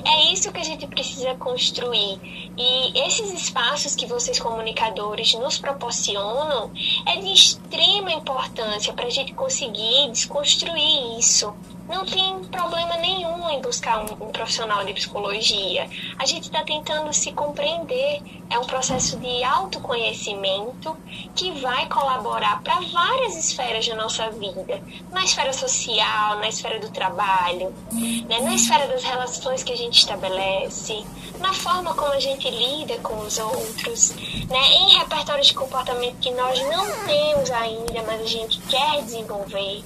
É 0.04 0.32
isso 0.32 0.52
que 0.52 0.60
a 0.60 0.64
gente 0.64 0.86
precisa 0.86 1.34
construir. 1.34 2.52
E 2.56 3.06
esses 3.06 3.32
espaços 3.32 3.94
que 3.94 4.06
vocês 4.06 4.38
comunicadores 4.38 5.34
nos 5.34 5.58
proporcionam 5.58 6.70
é 7.06 7.16
de 7.16 7.32
extrema 7.32 8.12
importância 8.12 8.92
para 8.92 9.06
a 9.06 9.10
gente 9.10 9.34
conseguir 9.34 10.10
desconstruir 10.10 11.18
isso. 11.18 11.52
Não 11.88 12.04
tem 12.04 12.42
problema 12.44 12.96
nenhum 12.96 13.48
em 13.48 13.60
buscar 13.60 14.00
um, 14.00 14.24
um 14.24 14.32
profissional 14.32 14.84
de 14.84 14.92
psicologia. 14.92 15.88
A 16.18 16.26
gente 16.26 16.44
está 16.44 16.64
tentando 16.64 17.12
se 17.12 17.32
compreender. 17.32 18.22
É 18.50 18.58
um 18.58 18.64
processo 18.64 19.16
de 19.18 19.44
autoconhecimento 19.44 20.96
que 21.34 21.50
vai 21.52 21.88
colaborar 21.88 22.62
para 22.62 22.80
várias 22.80 23.36
esferas 23.36 23.86
da 23.86 23.94
nossa 23.94 24.30
vida. 24.30 24.82
Na 25.12 25.24
esfera 25.24 25.52
social, 25.52 26.38
na 26.38 26.48
esfera 26.48 26.78
do 26.78 26.90
trabalho, 26.90 27.72
né? 27.92 28.40
na 28.40 28.54
esfera 28.54 28.86
das 28.88 29.02
relações 29.02 29.62
que 29.62 29.72
a 29.72 29.76
gente 29.76 29.98
estabelece, 29.98 31.04
na 31.38 31.52
forma 31.52 31.94
como 31.94 32.12
a 32.12 32.20
gente 32.20 32.48
lida 32.50 32.98
com 32.98 33.18
os 33.18 33.38
outros, 33.38 34.10
né? 34.48 34.72
em 34.74 34.98
repertórios 34.98 35.48
de 35.48 35.54
comportamento 35.54 36.18
que 36.18 36.30
nós 36.32 36.60
não 36.62 37.06
temos 37.06 37.50
ainda, 37.50 38.02
mas 38.06 38.22
a 38.22 38.26
gente 38.26 38.58
quer 38.62 39.02
desenvolver. 39.02 39.84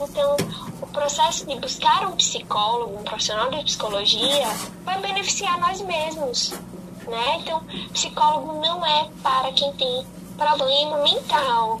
Então, 0.00 0.36
o 0.80 0.86
processo 0.86 1.46
de 1.46 1.56
buscar 1.56 2.06
um 2.06 2.16
psicólogo, 2.16 2.98
um 2.98 3.02
profissional 3.02 3.50
de 3.50 3.64
psicologia, 3.64 4.48
vai 4.84 5.00
beneficiar 5.00 5.60
nós 5.60 5.80
mesmos, 5.82 6.52
né? 7.06 7.36
Então, 7.40 7.62
psicólogo 7.92 8.60
não 8.60 8.84
é 8.84 9.08
para 9.22 9.52
quem 9.52 9.72
tem 9.74 10.06
problema 10.36 11.02
mental. 11.02 11.80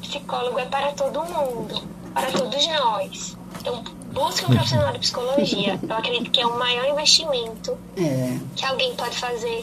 Psicólogo 0.00 0.58
é 0.58 0.64
para 0.64 0.92
todo 0.92 1.24
mundo, 1.24 1.82
para 2.14 2.30
todos 2.30 2.66
nós. 2.66 3.36
Então, 3.60 3.82
busque 4.12 4.46
um 4.46 4.48
profissional 4.48 4.92
de 4.92 4.98
psicologia. 5.00 5.78
Eu 5.82 5.96
acredito 5.96 6.30
que 6.30 6.40
é 6.40 6.46
o 6.46 6.58
maior 6.58 6.88
investimento 6.88 7.76
é. 7.96 8.38
que 8.56 8.64
alguém 8.64 8.94
pode 8.94 9.16
fazer 9.18 9.62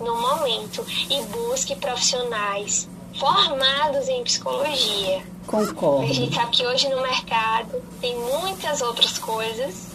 no 0.00 0.20
momento. 0.20 0.84
E 1.08 1.22
busque 1.26 1.74
profissionais 1.76 2.88
formados 3.18 4.08
em 4.08 4.22
psicologia 4.24 5.22
Concordo. 5.46 6.10
A 6.10 6.12
gente 6.12 6.34
sabe 6.34 6.50
que 6.50 6.66
hoje 6.66 6.88
no 6.88 7.00
mercado 7.00 7.80
tem 8.00 8.16
muitas 8.18 8.80
outras 8.82 9.18
coisas 9.18 9.88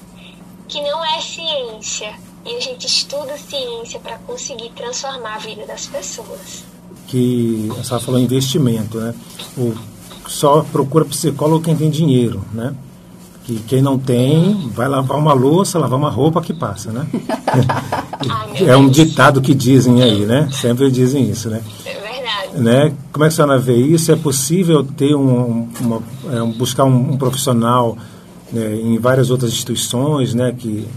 que 0.67 0.81
não 0.81 1.03
é 1.05 1.19
ciência. 1.21 2.13
E 2.43 2.55
a 2.55 2.59
gente 2.59 2.87
estuda 2.87 3.37
ciência 3.37 3.99
para 3.99 4.17
conseguir 4.19 4.71
transformar 4.75 5.35
a 5.35 5.37
vida 5.37 5.65
das 5.67 5.85
pessoas. 5.85 6.63
Que 7.07 7.69
a 7.79 7.83
senhora 7.83 8.03
falou 8.03 8.19
investimento, 8.19 8.97
né? 8.97 9.13
O, 9.55 9.75
só 10.27 10.61
procura 10.63 11.05
psicólogo 11.05 11.63
quem 11.63 11.75
tem 11.75 11.89
dinheiro, 11.89 12.43
né? 12.51 12.73
Que 13.43 13.59
quem 13.59 13.81
não 13.81 13.99
tem 13.99 14.69
vai 14.69 14.87
lavar 14.87 15.19
uma 15.19 15.33
louça, 15.33 15.77
lavar 15.77 15.99
uma 15.99 16.09
roupa 16.09 16.41
que 16.41 16.53
passa, 16.53 16.91
né? 16.91 17.05
Ai, 18.29 18.67
é 18.67 18.75
um 18.75 18.89
ditado 18.89 19.41
que 19.41 19.53
dizem 19.53 20.01
aí, 20.01 20.25
né? 20.25 20.49
Sempre 20.51 20.89
dizem 20.89 21.29
isso, 21.29 21.49
né? 21.49 21.61
Né? 22.53 22.93
Como 23.11 23.23
é 23.23 23.27
que 23.27 23.33
a 23.33 23.35
senhora 23.35 23.59
vê 23.59 23.75
isso? 23.75 24.11
É 24.11 24.15
possível 24.15 24.83
ter 24.83 25.15
um, 25.15 25.69
uma, 25.79 26.03
é, 26.33 26.41
um 26.41 26.51
buscar 26.51 26.83
um, 26.83 27.13
um 27.13 27.17
profissional 27.17 27.97
né, 28.51 28.75
em 28.75 28.99
várias 28.99 29.29
outras 29.29 29.51
instituições, 29.51 30.33
né, 30.33 30.53
que 30.57 30.87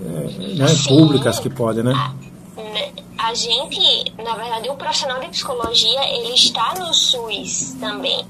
é, 0.00 0.54
né, 0.54 0.66
públicas 0.86 1.40
que 1.40 1.48
podem, 1.48 1.82
né? 1.82 1.92
A, 1.92 2.62
né, 2.62 2.92
a 3.16 3.34
gente, 3.34 4.12
na 4.22 4.34
verdade, 4.34 4.68
o 4.68 4.74
profissional 4.74 5.18
de 5.20 5.28
psicologia 5.28 6.00
ele 6.14 6.34
está 6.34 6.74
no 6.78 6.92
SUS 6.92 7.74
também, 7.80 8.24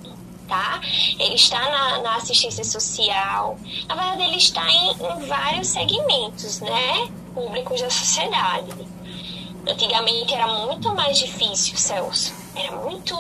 tá? 0.49 0.81
Ele 1.19 1.35
está 1.35 1.61
na, 1.61 2.03
na 2.03 2.17
assistência 2.17 2.65
social. 2.65 3.59
Na 3.89 3.95
verdade, 3.95 4.23
ele 4.23 4.37
está 4.37 4.67
em, 4.71 4.91
em 4.93 5.27
vários 5.27 5.69
segmentos, 5.69 6.61
né, 6.61 7.09
públicos 7.35 7.81
da 7.81 7.91
sociedade. 7.91 8.73
Antigamente 9.67 10.33
era 10.33 10.47
muito 10.47 10.95
mais 10.95 11.19
difícil, 11.19 11.77
Celso 11.77 12.38
era 12.59 12.77
muito, 12.77 13.15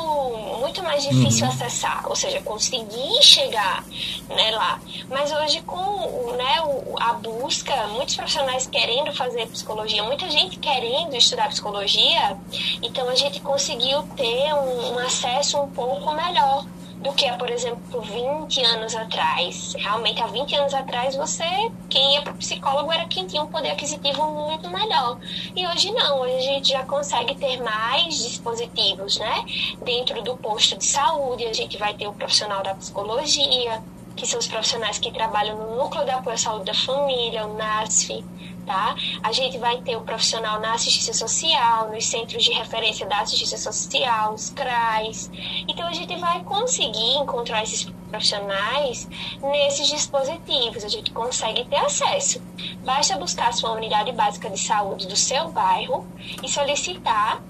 muito 0.59 0.83
mais 0.83 1.03
difícil 1.03 1.46
uhum. 1.46 1.53
acessar, 1.53 2.09
ou 2.09 2.16
seja, 2.16 2.40
conseguir 2.42 3.22
chegar 3.22 3.85
né, 4.29 4.51
lá. 4.51 4.81
Mas 5.09 5.33
hoje, 5.33 5.61
com 5.62 6.33
né, 6.33 6.57
a 7.01 7.12
busca, 7.14 7.74
muitos 7.88 8.16
profissionais 8.16 8.66
querendo 8.66 9.12
fazer 9.12 9.46
psicologia, 9.46 10.03
muita 10.03 10.29
gente 10.31 10.59
querendo 10.59 11.14
estudar 11.14 11.48
psicologia, 11.48 12.37
então 12.83 13.09
a 13.09 13.14
gente 13.14 13.40
conseguiu 13.40 14.03
ter 14.16 14.53
um, 14.55 14.94
um 14.94 14.98
acesso 14.98 15.59
um 15.59 15.70
pouco 15.70 16.12
melhor 16.12 16.64
do 17.01 17.13
que, 17.13 17.31
por 17.33 17.49
exemplo, 17.51 18.01
20 18.01 18.65
anos 18.65 18.95
atrás. 18.95 19.75
Realmente, 19.79 20.21
há 20.21 20.27
20 20.27 20.57
anos 20.57 20.75
atrás, 20.75 21.15
você, 21.15 21.45
quem 21.89 22.15
ia 22.15 22.23
para 22.23 22.33
psicólogo 22.35 22.93
era 22.93 23.07
quem 23.07 23.27
tinha 23.27 23.43
um 23.43 23.47
poder 23.47 23.71
aquisitivo 23.71 24.25
muito 24.31 24.69
melhor. 24.69 25.19
E 25.55 25.67
hoje 25.67 25.91
não, 25.93 26.21
hoje 26.21 26.37
a 26.37 26.41
gente 26.41 26.69
já 26.71 26.85
consegue 26.85 27.35
ter 27.37 27.63
mais 27.63 28.17
dispositivos, 28.19 29.19
né? 29.19 29.45
Dentro 29.83 30.23
do 30.23 30.37
posto 30.37 30.77
de 30.77 30.85
saúde, 30.85 31.47
a 31.47 31.53
gente 31.53 31.79
vai 31.79 31.95
ter 31.95 32.07
o 32.09 32.13
profissional 32.13 32.63
da 32.63 32.75
psicologia, 32.75 33.83
que 34.17 34.27
são 34.27 34.41
os 34.41 34.49
profissionais 34.49 34.99
que 34.99 35.13
trabalham 35.13 35.57
no 35.57 35.77
Núcleo 35.77 36.05
de 36.05 36.11
Apoio 36.11 36.35
à 36.35 36.39
Saúde 36.39 36.65
da 36.65 36.75
Família, 36.75 37.47
o 37.47 37.55
NASF, 37.55 38.25
tá? 38.69 38.95
A 39.23 39.33
gente 39.33 39.57
vai 39.57 39.81
ter 39.81 39.97
o 39.97 40.03
profissional 40.03 40.61
na 40.61 40.75
assistência 40.75 41.15
social, 41.15 41.91
nos 41.91 42.05
centros 42.07 42.45
de 42.45 42.53
referência 42.53 43.07
da 43.07 43.21
assistência 43.21 43.57
social, 43.57 44.35
os 44.35 44.51
CRAs. 44.51 45.31
Então 45.67 45.89
a 45.89 45.93
gente 45.95 46.15
vai 46.17 46.45
conseguir 46.45 47.17
encontrar 47.17 47.63
esses 47.63 47.85
profissionais 48.11 49.09
nesses 49.41 49.89
dispositivos, 49.89 50.85
a 50.85 50.89
gente 50.89 51.11
consegue 51.13 51.65
ter 51.65 51.77
acesso. 51.77 52.43
Basta 52.85 53.17
buscar 53.17 53.49
a 53.49 53.53
sua 53.53 53.73
unidade 53.73 54.13
básica 54.13 54.51
de 54.51 54.59
saúde 54.59 55.09
do 55.09 55.17
seu 55.17 55.51
bairro 55.51 56.07
e 56.43 56.49
solicitar 56.49 57.43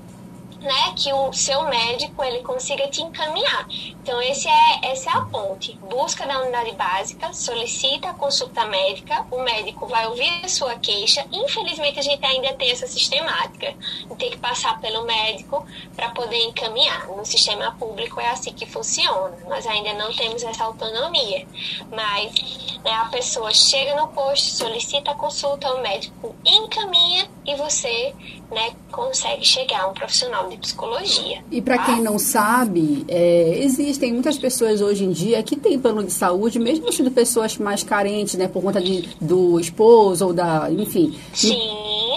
né, 0.60 0.92
que 0.96 1.12
o 1.12 1.32
seu 1.32 1.62
médico 1.64 2.22
ele 2.22 2.40
consiga 2.40 2.88
te 2.88 3.02
encaminhar. 3.02 3.66
Então 4.02 4.20
esse 4.22 4.48
é 4.48 4.90
essa 4.90 5.10
é 5.10 5.12
a 5.12 5.20
ponte. 5.22 5.72
Busca 5.90 6.26
da 6.26 6.40
unidade 6.40 6.72
básica, 6.72 7.32
solicita 7.32 8.10
a 8.10 8.14
consulta 8.14 8.64
médica, 8.66 9.26
o 9.30 9.42
médico 9.42 9.86
vai 9.86 10.06
ouvir 10.06 10.28
a 10.44 10.48
sua 10.48 10.74
queixa. 10.76 11.24
Infelizmente 11.32 11.98
a 11.98 12.02
gente 12.02 12.24
ainda 12.24 12.52
tem 12.54 12.70
essa 12.70 12.86
sistemática, 12.86 13.74
tem 14.18 14.30
que 14.30 14.38
passar 14.38 14.80
pelo 14.80 15.04
médico 15.04 15.64
para 15.94 16.10
poder 16.10 16.38
encaminhar. 16.44 17.06
No 17.08 17.24
sistema 17.24 17.72
público 17.78 18.20
é 18.20 18.30
assim 18.30 18.52
que 18.52 18.66
funciona. 18.66 19.36
Nós 19.48 19.66
ainda 19.66 19.94
não 19.94 20.12
temos 20.12 20.42
essa 20.42 20.64
autonomia, 20.64 21.46
mas 21.90 22.78
né, 22.84 22.92
a 22.92 23.06
pessoa 23.06 23.52
chega 23.54 23.94
no 23.94 24.08
posto, 24.08 24.56
solicita 24.56 25.12
a 25.12 25.14
consulta, 25.14 25.72
o 25.72 25.80
médico 25.80 26.34
encaminha 26.44 27.28
e 27.48 27.56
você 27.56 28.12
né, 28.50 28.72
consegue 28.92 29.44
chegar 29.44 29.84
a 29.84 29.88
um 29.88 29.94
profissional 29.94 30.48
de 30.50 30.58
psicologia. 30.58 31.42
E 31.50 31.62
para 31.62 31.78
quem 31.78 32.02
não 32.02 32.18
sabe, 32.18 33.06
é, 33.08 33.58
existem 33.62 34.12
muitas 34.12 34.36
pessoas 34.36 34.82
hoje 34.82 35.04
em 35.04 35.10
dia 35.10 35.42
que 35.42 35.56
têm 35.56 35.78
plano 35.78 36.04
de 36.04 36.12
saúde, 36.12 36.58
mesmo 36.58 36.92
sendo 36.92 37.10
pessoas 37.10 37.56
mais 37.56 37.82
carentes, 37.82 38.34
né, 38.34 38.48
por 38.48 38.62
conta 38.62 38.80
de, 38.82 39.08
do 39.18 39.58
esposo 39.58 40.26
ou 40.26 40.32
da, 40.34 40.70
enfim. 40.70 41.18
Sim. 41.32 41.58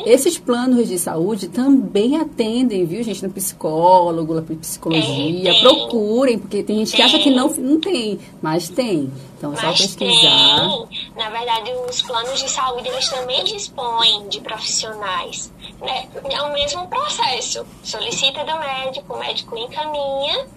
Esses 0.05 0.37
planos 0.37 0.89
de 0.89 0.99
saúde 0.99 1.47
também 1.47 2.17
atendem, 2.17 2.85
viu, 2.85 3.01
gente, 3.03 3.23
no 3.23 3.31
psicólogo, 3.31 4.33
na 4.33 4.41
psicologia. 4.41 5.05
Tem, 5.05 5.43
tem. 5.43 5.61
Procurem, 5.61 6.39
porque 6.39 6.63
tem 6.63 6.77
gente 6.79 6.95
que 6.95 7.01
acha 7.01 7.19
que 7.19 7.29
não, 7.29 7.47
não 7.49 7.79
tem, 7.79 8.19
mas 8.41 8.67
tem. 8.67 9.09
Então, 9.37 9.53
é 9.53 9.55
só 9.55 9.67
Mas 9.67 9.81
pesquisar. 9.81 10.87
tem, 10.87 11.00
na 11.15 11.29
verdade, 11.29 11.71
os 11.89 12.01
planos 12.01 12.39
de 12.39 12.49
saúde 12.49 12.87
eles 12.87 13.09
também 13.09 13.43
dispõem 13.43 14.29
de 14.29 14.39
profissionais. 14.39 15.51
Né? 15.79 16.09
É 16.29 16.41
o 16.41 16.53
mesmo 16.53 16.87
processo. 16.87 17.65
Solicita 17.83 18.43
do 18.45 18.57
médico, 18.57 19.13
o 19.13 19.19
médico 19.19 19.57
encaminha 19.57 20.47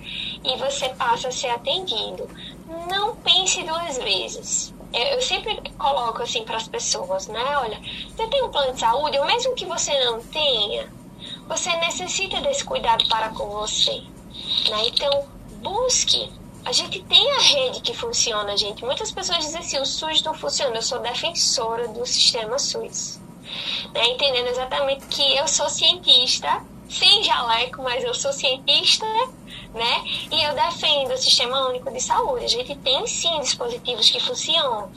e 0.44 0.56
você 0.56 0.88
passa 0.90 1.28
a 1.28 1.32
ser 1.32 1.48
atendido. 1.48 2.28
Não 2.88 3.16
pense 3.16 3.62
duas 3.64 3.98
vezes. 3.98 4.72
Eu, 4.92 5.20
sempre 5.20 5.60
coloco 5.76 6.22
assim 6.22 6.44
para 6.44 6.56
as 6.56 6.68
pessoas, 6.68 7.26
né? 7.26 7.58
Olha, 7.58 7.80
você 8.08 8.28
tem 8.28 8.44
um 8.44 8.50
plano 8.50 8.74
de 8.74 8.78
saúde, 8.78 9.18
ou 9.18 9.24
mesmo 9.24 9.52
que 9.56 9.66
você 9.66 9.92
não 10.04 10.22
tenha, 10.22 10.88
você 11.48 11.74
necessita 11.78 12.40
desse 12.40 12.64
cuidado 12.64 13.04
para 13.08 13.30
com 13.30 13.48
você. 13.48 14.04
Né? 14.70 14.86
Então, 14.86 15.26
busque 15.60 16.30
a 16.64 16.72
gente 16.72 17.02
tem 17.02 17.32
a 17.32 17.40
rede 17.40 17.80
que 17.80 17.94
funciona, 17.94 18.56
gente. 18.56 18.84
Muitas 18.84 19.12
pessoas 19.12 19.38
dizem 19.38 19.60
assim, 19.60 19.78
o 19.78 19.84
SUS 19.84 20.22
não 20.22 20.34
funciona. 20.34 20.76
Eu 20.76 20.82
sou 20.82 20.98
defensora 20.98 21.88
do 21.88 22.06
sistema 22.06 22.58
SUS. 22.58 23.20
Né? 23.92 24.06
Entendendo 24.08 24.48
exatamente 24.48 25.06
que 25.06 25.36
eu 25.36 25.46
sou 25.46 25.68
cientista, 25.68 26.64
sem 26.88 27.22
jaleco, 27.22 27.82
mas 27.82 28.02
eu 28.02 28.14
sou 28.14 28.32
cientista, 28.32 29.06
né? 29.74 30.04
E 30.30 30.42
eu 30.42 30.54
defendo 30.54 31.12
o 31.12 31.18
Sistema 31.18 31.68
Único 31.68 31.90
de 31.92 32.00
Saúde. 32.00 32.44
A 32.44 32.48
gente 32.48 32.74
tem 32.76 33.06
sim 33.06 33.40
dispositivos 33.40 34.08
que 34.08 34.20
funcionam. 34.20 34.90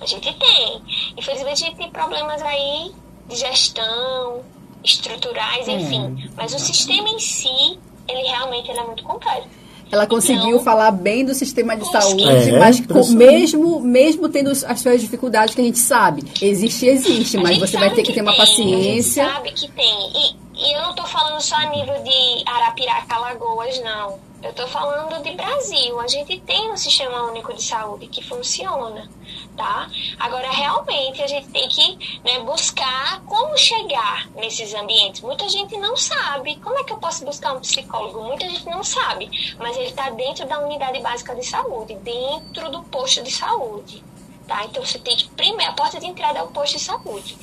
A 0.00 0.06
gente 0.06 0.32
tem. 0.32 0.82
Infelizmente 1.16 1.64
a 1.64 1.66
gente 1.66 1.76
tem 1.76 1.90
problemas 1.90 2.40
aí 2.42 2.94
de 3.28 3.36
gestão, 3.36 4.44
estruturais, 4.84 5.66
enfim. 5.66 6.30
Mas 6.36 6.54
o 6.54 6.58
sistema 6.58 7.08
em 7.08 7.18
si, 7.18 7.78
ele 8.08 8.22
realmente 8.22 8.70
ele 8.70 8.78
é 8.78 8.84
muito 8.84 9.02
completo. 9.02 9.65
Ela 9.90 10.06
conseguiu 10.06 10.56
Não. 10.56 10.64
falar 10.64 10.90
bem 10.90 11.24
do 11.24 11.32
sistema 11.32 11.76
de 11.76 11.88
saúde, 11.90 12.24
É, 12.24 12.58
mas 12.58 12.80
com- 12.80 13.06
mesmo, 13.14 13.80
mesmo 13.80 14.28
tendo 14.28 14.50
as 14.50 14.80
suas 14.80 15.00
dificuldades 15.00 15.54
que 15.54 15.60
a 15.60 15.64
gente 15.64 15.78
sabe. 15.78 16.24
Existe, 16.42 16.86
existe, 16.86 17.36
mas 17.38 17.58
você 17.58 17.76
vai 17.78 17.90
ter 17.94 18.02
que 18.02 18.12
ter 18.12 18.20
uma 18.20 18.32
tem, 18.32 18.40
A 18.40 18.44
paciência. 18.46 19.24
gente 19.24 19.32
sabe 19.34 19.52
que 19.52 19.70
tem. 19.70 20.10
E, 20.14 20.36
e 20.68 20.72
eu 20.74 20.82
não 20.82 20.94
tô 20.94 21.04
falando 21.04 21.40
só 21.40 21.54
a 21.56 21.66
nível 21.70 21.94
de 22.02 22.42
Arapiraca, 22.50 23.16
Lagoas, 23.18 23.80
não. 23.82 24.18
Eu 24.46 24.52
tô 24.52 24.66
falando 24.68 25.20
de 25.24 25.32
Brasil. 25.32 25.98
A 25.98 26.06
gente 26.06 26.38
tem 26.40 26.70
um 26.70 26.76
sistema 26.76 27.24
único 27.24 27.52
de 27.52 27.60
saúde 27.60 28.06
que 28.06 28.22
funciona, 28.22 29.10
tá? 29.56 29.90
Agora, 30.20 30.48
realmente, 30.52 31.20
a 31.20 31.26
gente 31.26 31.48
tem 31.48 31.68
que 31.68 32.20
né, 32.24 32.38
buscar 32.44 33.22
como 33.22 33.58
chegar 33.58 34.28
nesses 34.36 34.72
ambientes. 34.72 35.20
Muita 35.20 35.48
gente 35.48 35.76
não 35.78 35.96
sabe. 35.96 36.56
Como 36.62 36.78
é 36.78 36.84
que 36.84 36.92
eu 36.92 36.98
posso 36.98 37.24
buscar 37.24 37.54
um 37.54 37.60
psicólogo? 37.60 38.22
Muita 38.22 38.48
gente 38.48 38.66
não 38.66 38.84
sabe. 38.84 39.28
Mas 39.58 39.76
ele 39.76 39.88
está 39.88 40.10
dentro 40.10 40.46
da 40.46 40.60
unidade 40.60 41.00
básica 41.00 41.34
de 41.34 41.44
saúde, 41.44 41.96
dentro 42.04 42.70
do 42.70 42.84
posto 42.84 43.24
de 43.24 43.32
saúde, 43.32 44.02
tá? 44.46 44.64
Então, 44.64 44.84
você 44.84 45.00
tem 45.00 45.16
que... 45.16 45.28
Primeiro, 45.30 45.72
a 45.72 45.74
porta 45.74 45.98
de 45.98 46.06
entrada 46.06 46.38
é 46.38 46.42
o 46.44 46.48
posto 46.48 46.78
de 46.78 46.84
saúde, 46.84 47.36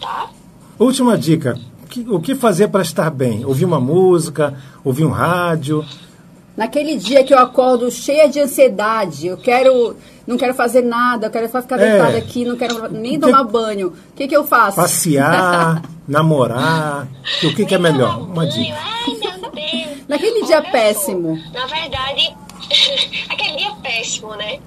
tá? 0.00 0.30
Última 0.78 1.18
dica. 1.18 1.60
O 2.08 2.18
que 2.18 2.34
fazer 2.34 2.68
para 2.68 2.80
estar 2.80 3.10
bem? 3.10 3.44
Ouvir 3.44 3.66
uma 3.66 3.80
música, 3.80 4.58
ouvir 4.82 5.04
um 5.04 5.10
rádio. 5.10 5.84
Naquele 6.56 6.96
dia 6.96 7.24
que 7.24 7.32
eu 7.32 7.38
acordo 7.38 7.90
cheia 7.90 8.28
de 8.28 8.40
ansiedade, 8.40 9.26
eu 9.28 9.36
quero. 9.36 9.96
Não 10.26 10.36
quero 10.36 10.54
fazer 10.54 10.82
nada, 10.82 11.26
eu 11.26 11.30
quero 11.30 11.48
só 11.50 11.60
ficar 11.62 11.80
É. 11.80 11.90
deitada 11.90 12.18
aqui, 12.18 12.44
não 12.44 12.56
quero 12.56 12.92
nem 12.92 13.12
Que- 13.12 13.18
tomar 13.20 13.42
banho. 13.44 13.88
O 13.88 14.14
que, 14.14 14.28
que 14.28 14.36
eu 14.36 14.44
faço? 14.44 14.76
Passear, 14.76 15.82
namorar. 16.06 17.08
O 17.42 17.54
que, 17.54 17.64
que 17.64 17.74
é 17.74 17.78
melhor? 17.78 18.20
Uma 18.20 18.46
dica. 18.46 18.76
Ai, 18.78 19.06
meu 19.40 19.50
Deus. 19.50 19.98
Naquele 20.08 20.44
dia 20.44 20.62
péssimo. 20.62 21.38
Na 21.52 21.66
verdade, 21.66 22.34
péssimo, 24.00 24.34
né? 24.34 24.58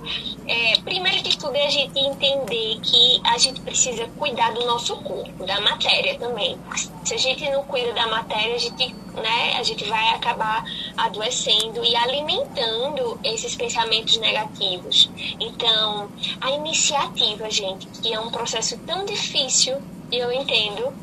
É, 0.47 0.79
primeiro 0.81 1.23
de 1.23 1.37
tudo 1.37 1.55
é 1.55 1.65
a 1.65 1.69
gente 1.69 1.97
entender 1.99 2.79
que 2.81 3.21
a 3.23 3.37
gente 3.37 3.61
precisa 3.61 4.07
cuidar 4.17 4.51
do 4.53 4.65
nosso 4.65 4.95
corpo, 4.97 5.45
da 5.45 5.59
matéria 5.61 6.17
também. 6.19 6.57
Se 7.03 7.15
a 7.15 7.17
gente 7.17 7.49
não 7.49 7.63
cuida 7.63 7.91
da 7.93 8.07
matéria, 8.07 8.55
a 8.55 8.59
gente, 8.59 8.93
né, 9.13 9.55
a 9.57 9.63
gente 9.63 9.83
vai 9.85 10.09
acabar 10.09 10.63
adoecendo 10.95 11.83
e 11.83 11.95
alimentando 11.95 13.19
esses 13.23 13.55
pensamentos 13.55 14.17
negativos. 14.17 15.09
Então, 15.39 16.09
a 16.39 16.51
iniciativa, 16.51 17.49
gente, 17.49 17.87
que 17.87 18.13
é 18.13 18.19
um 18.19 18.29
processo 18.29 18.77
tão 18.85 19.03
difícil, 19.03 19.81
eu 20.11 20.31
entendo, 20.31 20.93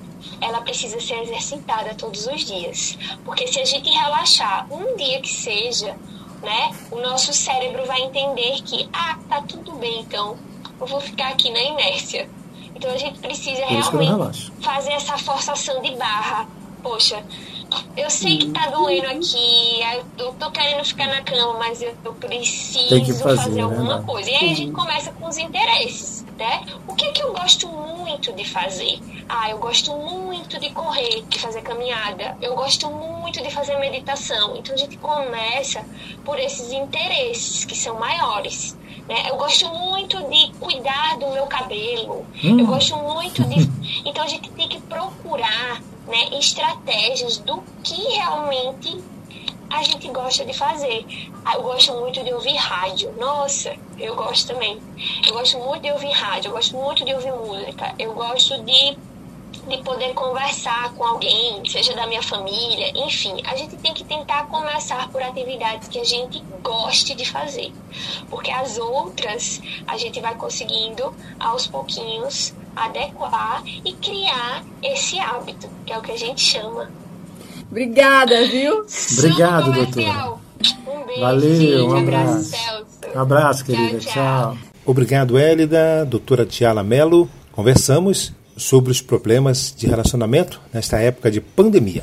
ela 0.40 0.60
precisa 0.60 1.00
ser 1.00 1.20
exercitada 1.22 1.94
todos 1.94 2.26
os 2.26 2.44
dias. 2.44 2.96
Porque 3.24 3.46
se 3.48 3.60
a 3.60 3.64
gente 3.64 3.90
relaxar 3.90 4.72
um 4.72 4.96
dia 4.96 5.20
que 5.20 5.28
seja, 5.32 5.96
né, 6.42 6.74
o 6.90 6.96
nosso 7.00 7.32
cérebro 7.32 7.84
vai 7.86 8.00
entender 8.02 8.62
que, 8.62 8.88
ah, 8.92 9.18
tá 9.28 9.42
tudo 9.42 9.72
bem, 9.72 10.00
então 10.00 10.36
eu 10.80 10.86
vou 10.86 11.00
ficar 11.00 11.28
aqui 11.28 11.50
na 11.50 11.60
inércia. 11.60 12.28
Então 12.74 12.90
a 12.90 12.96
gente 12.96 13.18
precisa 13.18 13.64
realmente 13.66 14.52
fazer 14.62 14.92
essa 14.92 15.18
forçação 15.18 15.82
de 15.82 15.94
barra. 15.96 16.48
Poxa, 16.82 17.22
eu 17.96 18.08
sei 18.08 18.38
que 18.38 18.50
tá 18.50 18.68
doendo 18.70 19.06
aqui, 19.06 19.80
eu 20.18 20.32
tô 20.34 20.50
querendo 20.50 20.84
ficar 20.84 21.06
na 21.08 21.22
cama, 21.22 21.58
mas 21.58 21.82
eu, 21.82 21.94
eu 22.04 22.14
preciso 22.14 23.04
que 23.04 23.12
fazer, 23.12 23.50
né, 23.50 23.62
alguma 23.62 23.84
Mara? 23.84 24.02
coisa. 24.02 24.30
E 24.30 24.34
aí 24.34 24.52
a 24.52 24.54
gente 24.54 24.72
começa 24.72 25.12
com 25.12 25.28
os 25.28 25.36
interesses, 25.36 26.19
né? 26.40 26.64
O 26.88 26.94
que 26.94 27.04
é 27.04 27.12
que 27.12 27.22
eu 27.22 27.34
gosto 27.34 27.68
muito 27.68 28.32
de 28.32 28.44
fazer? 28.48 28.98
Ah, 29.28 29.50
eu 29.50 29.58
gosto 29.58 29.94
muito 29.94 30.58
de 30.58 30.70
correr, 30.70 31.22
de 31.28 31.38
fazer 31.38 31.60
caminhada. 31.60 32.36
Eu 32.40 32.54
gosto 32.54 32.90
muito 32.90 33.42
de 33.42 33.50
fazer 33.50 33.78
meditação. 33.78 34.56
Então 34.56 34.74
a 34.74 34.78
gente 34.78 34.96
começa 34.96 35.84
por 36.24 36.38
esses 36.38 36.72
interesses 36.72 37.66
que 37.66 37.76
são 37.76 37.98
maiores. 37.98 38.74
Né? 39.06 39.28
Eu 39.28 39.36
gosto 39.36 39.68
muito 39.68 40.16
de 40.30 40.50
cuidar 40.58 41.18
do 41.18 41.28
meu 41.28 41.46
cabelo. 41.46 42.24
Eu 42.42 42.66
gosto 42.66 42.96
muito 42.96 43.44
de. 43.44 43.68
Então 44.06 44.24
a 44.24 44.28
gente 44.28 44.50
tem 44.52 44.68
que 44.68 44.80
procurar 44.80 45.82
né, 46.06 46.38
estratégias 46.38 47.36
do 47.38 47.62
que 47.82 48.00
realmente 48.14 49.02
a 49.70 49.82
gente 49.84 50.08
gosta 50.08 50.44
de 50.44 50.52
fazer. 50.52 51.06
Ah, 51.44 51.54
Eu 51.54 51.62
gosto 51.62 51.92
muito 51.94 52.22
de 52.22 52.34
ouvir 52.34 52.56
rádio. 52.56 53.14
Nossa, 53.18 53.74
eu 53.98 54.14
gosto 54.16 54.52
também. 54.52 54.80
Eu 55.26 55.32
gosto 55.32 55.58
muito 55.58 55.82
de 55.82 55.92
ouvir 55.92 56.10
rádio, 56.10 56.48
eu 56.48 56.52
gosto 56.52 56.76
muito 56.76 57.04
de 57.04 57.14
ouvir 57.14 57.32
música. 57.32 57.94
Eu 57.98 58.12
gosto 58.12 58.60
de, 58.64 58.96
de 59.68 59.78
poder 59.84 60.12
conversar 60.12 60.92
com 60.94 61.04
alguém, 61.04 61.62
seja 61.66 61.94
da 61.94 62.06
minha 62.06 62.22
família, 62.22 62.90
enfim. 62.96 63.40
A 63.46 63.54
gente 63.56 63.76
tem 63.76 63.94
que 63.94 64.04
tentar 64.04 64.46
começar 64.48 65.08
por 65.10 65.22
atividades 65.22 65.88
que 65.88 66.00
a 66.00 66.04
gente 66.04 66.40
goste 66.62 67.14
de 67.14 67.24
fazer. 67.24 67.72
Porque 68.28 68.50
as 68.50 68.76
outras 68.76 69.62
a 69.86 69.96
gente 69.96 70.20
vai 70.20 70.34
conseguindo 70.34 71.14
aos 71.38 71.66
pouquinhos 71.68 72.52
adequar 72.74 73.62
e 73.84 73.92
criar 73.94 74.64
esse 74.82 75.18
hábito, 75.18 75.68
que 75.86 75.92
é 75.92 75.98
o 75.98 76.02
que 76.02 76.12
a 76.12 76.18
gente 76.18 76.40
chama 76.40 76.90
Obrigada, 77.70 78.46
viu? 78.46 78.84
Obrigado, 79.18 79.72
doutora. 79.72 80.32
Um 80.86 81.06
beijo, 81.06 81.20
Valeu, 81.20 81.54
gente. 81.56 81.82
um 81.82 81.96
abraço. 81.96 82.52
Um 83.14 83.18
abraço, 83.20 83.64
querida. 83.64 83.98
Tchau, 83.98 84.12
Tchau. 84.12 84.12
tchau. 84.12 84.58
Obrigado, 84.86 85.38
Hélida, 85.38 86.04
doutora 86.04 86.44
Tiala 86.44 86.82
Mello. 86.82 87.28
Conversamos 87.52 88.32
sobre 88.56 88.90
os 88.90 89.00
problemas 89.00 89.74
de 89.76 89.86
relacionamento 89.86 90.60
nesta 90.72 90.98
época 90.98 91.30
de 91.30 91.40
pandemia. 91.40 92.02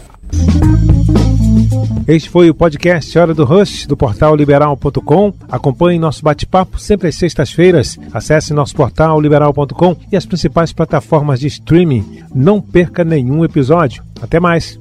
Este 2.08 2.30
foi 2.30 2.50
o 2.50 2.56
podcast 2.56 3.20
Hora 3.20 3.34
do 3.34 3.44
Rush, 3.44 3.86
do 3.86 3.98
portal 3.98 4.34
liberal.com. 4.34 5.34
Acompanhe 5.52 6.00
nosso 6.00 6.24
bate-papo 6.24 6.80
sempre 6.80 7.10
às 7.10 7.16
sextas-feiras. 7.16 7.98
Acesse 8.14 8.54
nosso 8.54 8.74
portal 8.74 9.20
liberal.com 9.20 9.98
e 10.10 10.16
as 10.16 10.26
principais 10.26 10.72
plataformas 10.72 11.42
de 11.42 11.48
streaming. 11.48 12.22
Não 12.34 12.62
perca 12.62 13.04
nenhum 13.04 13.44
episódio. 13.44 14.04
Até 14.22 14.40
mais! 14.40 14.80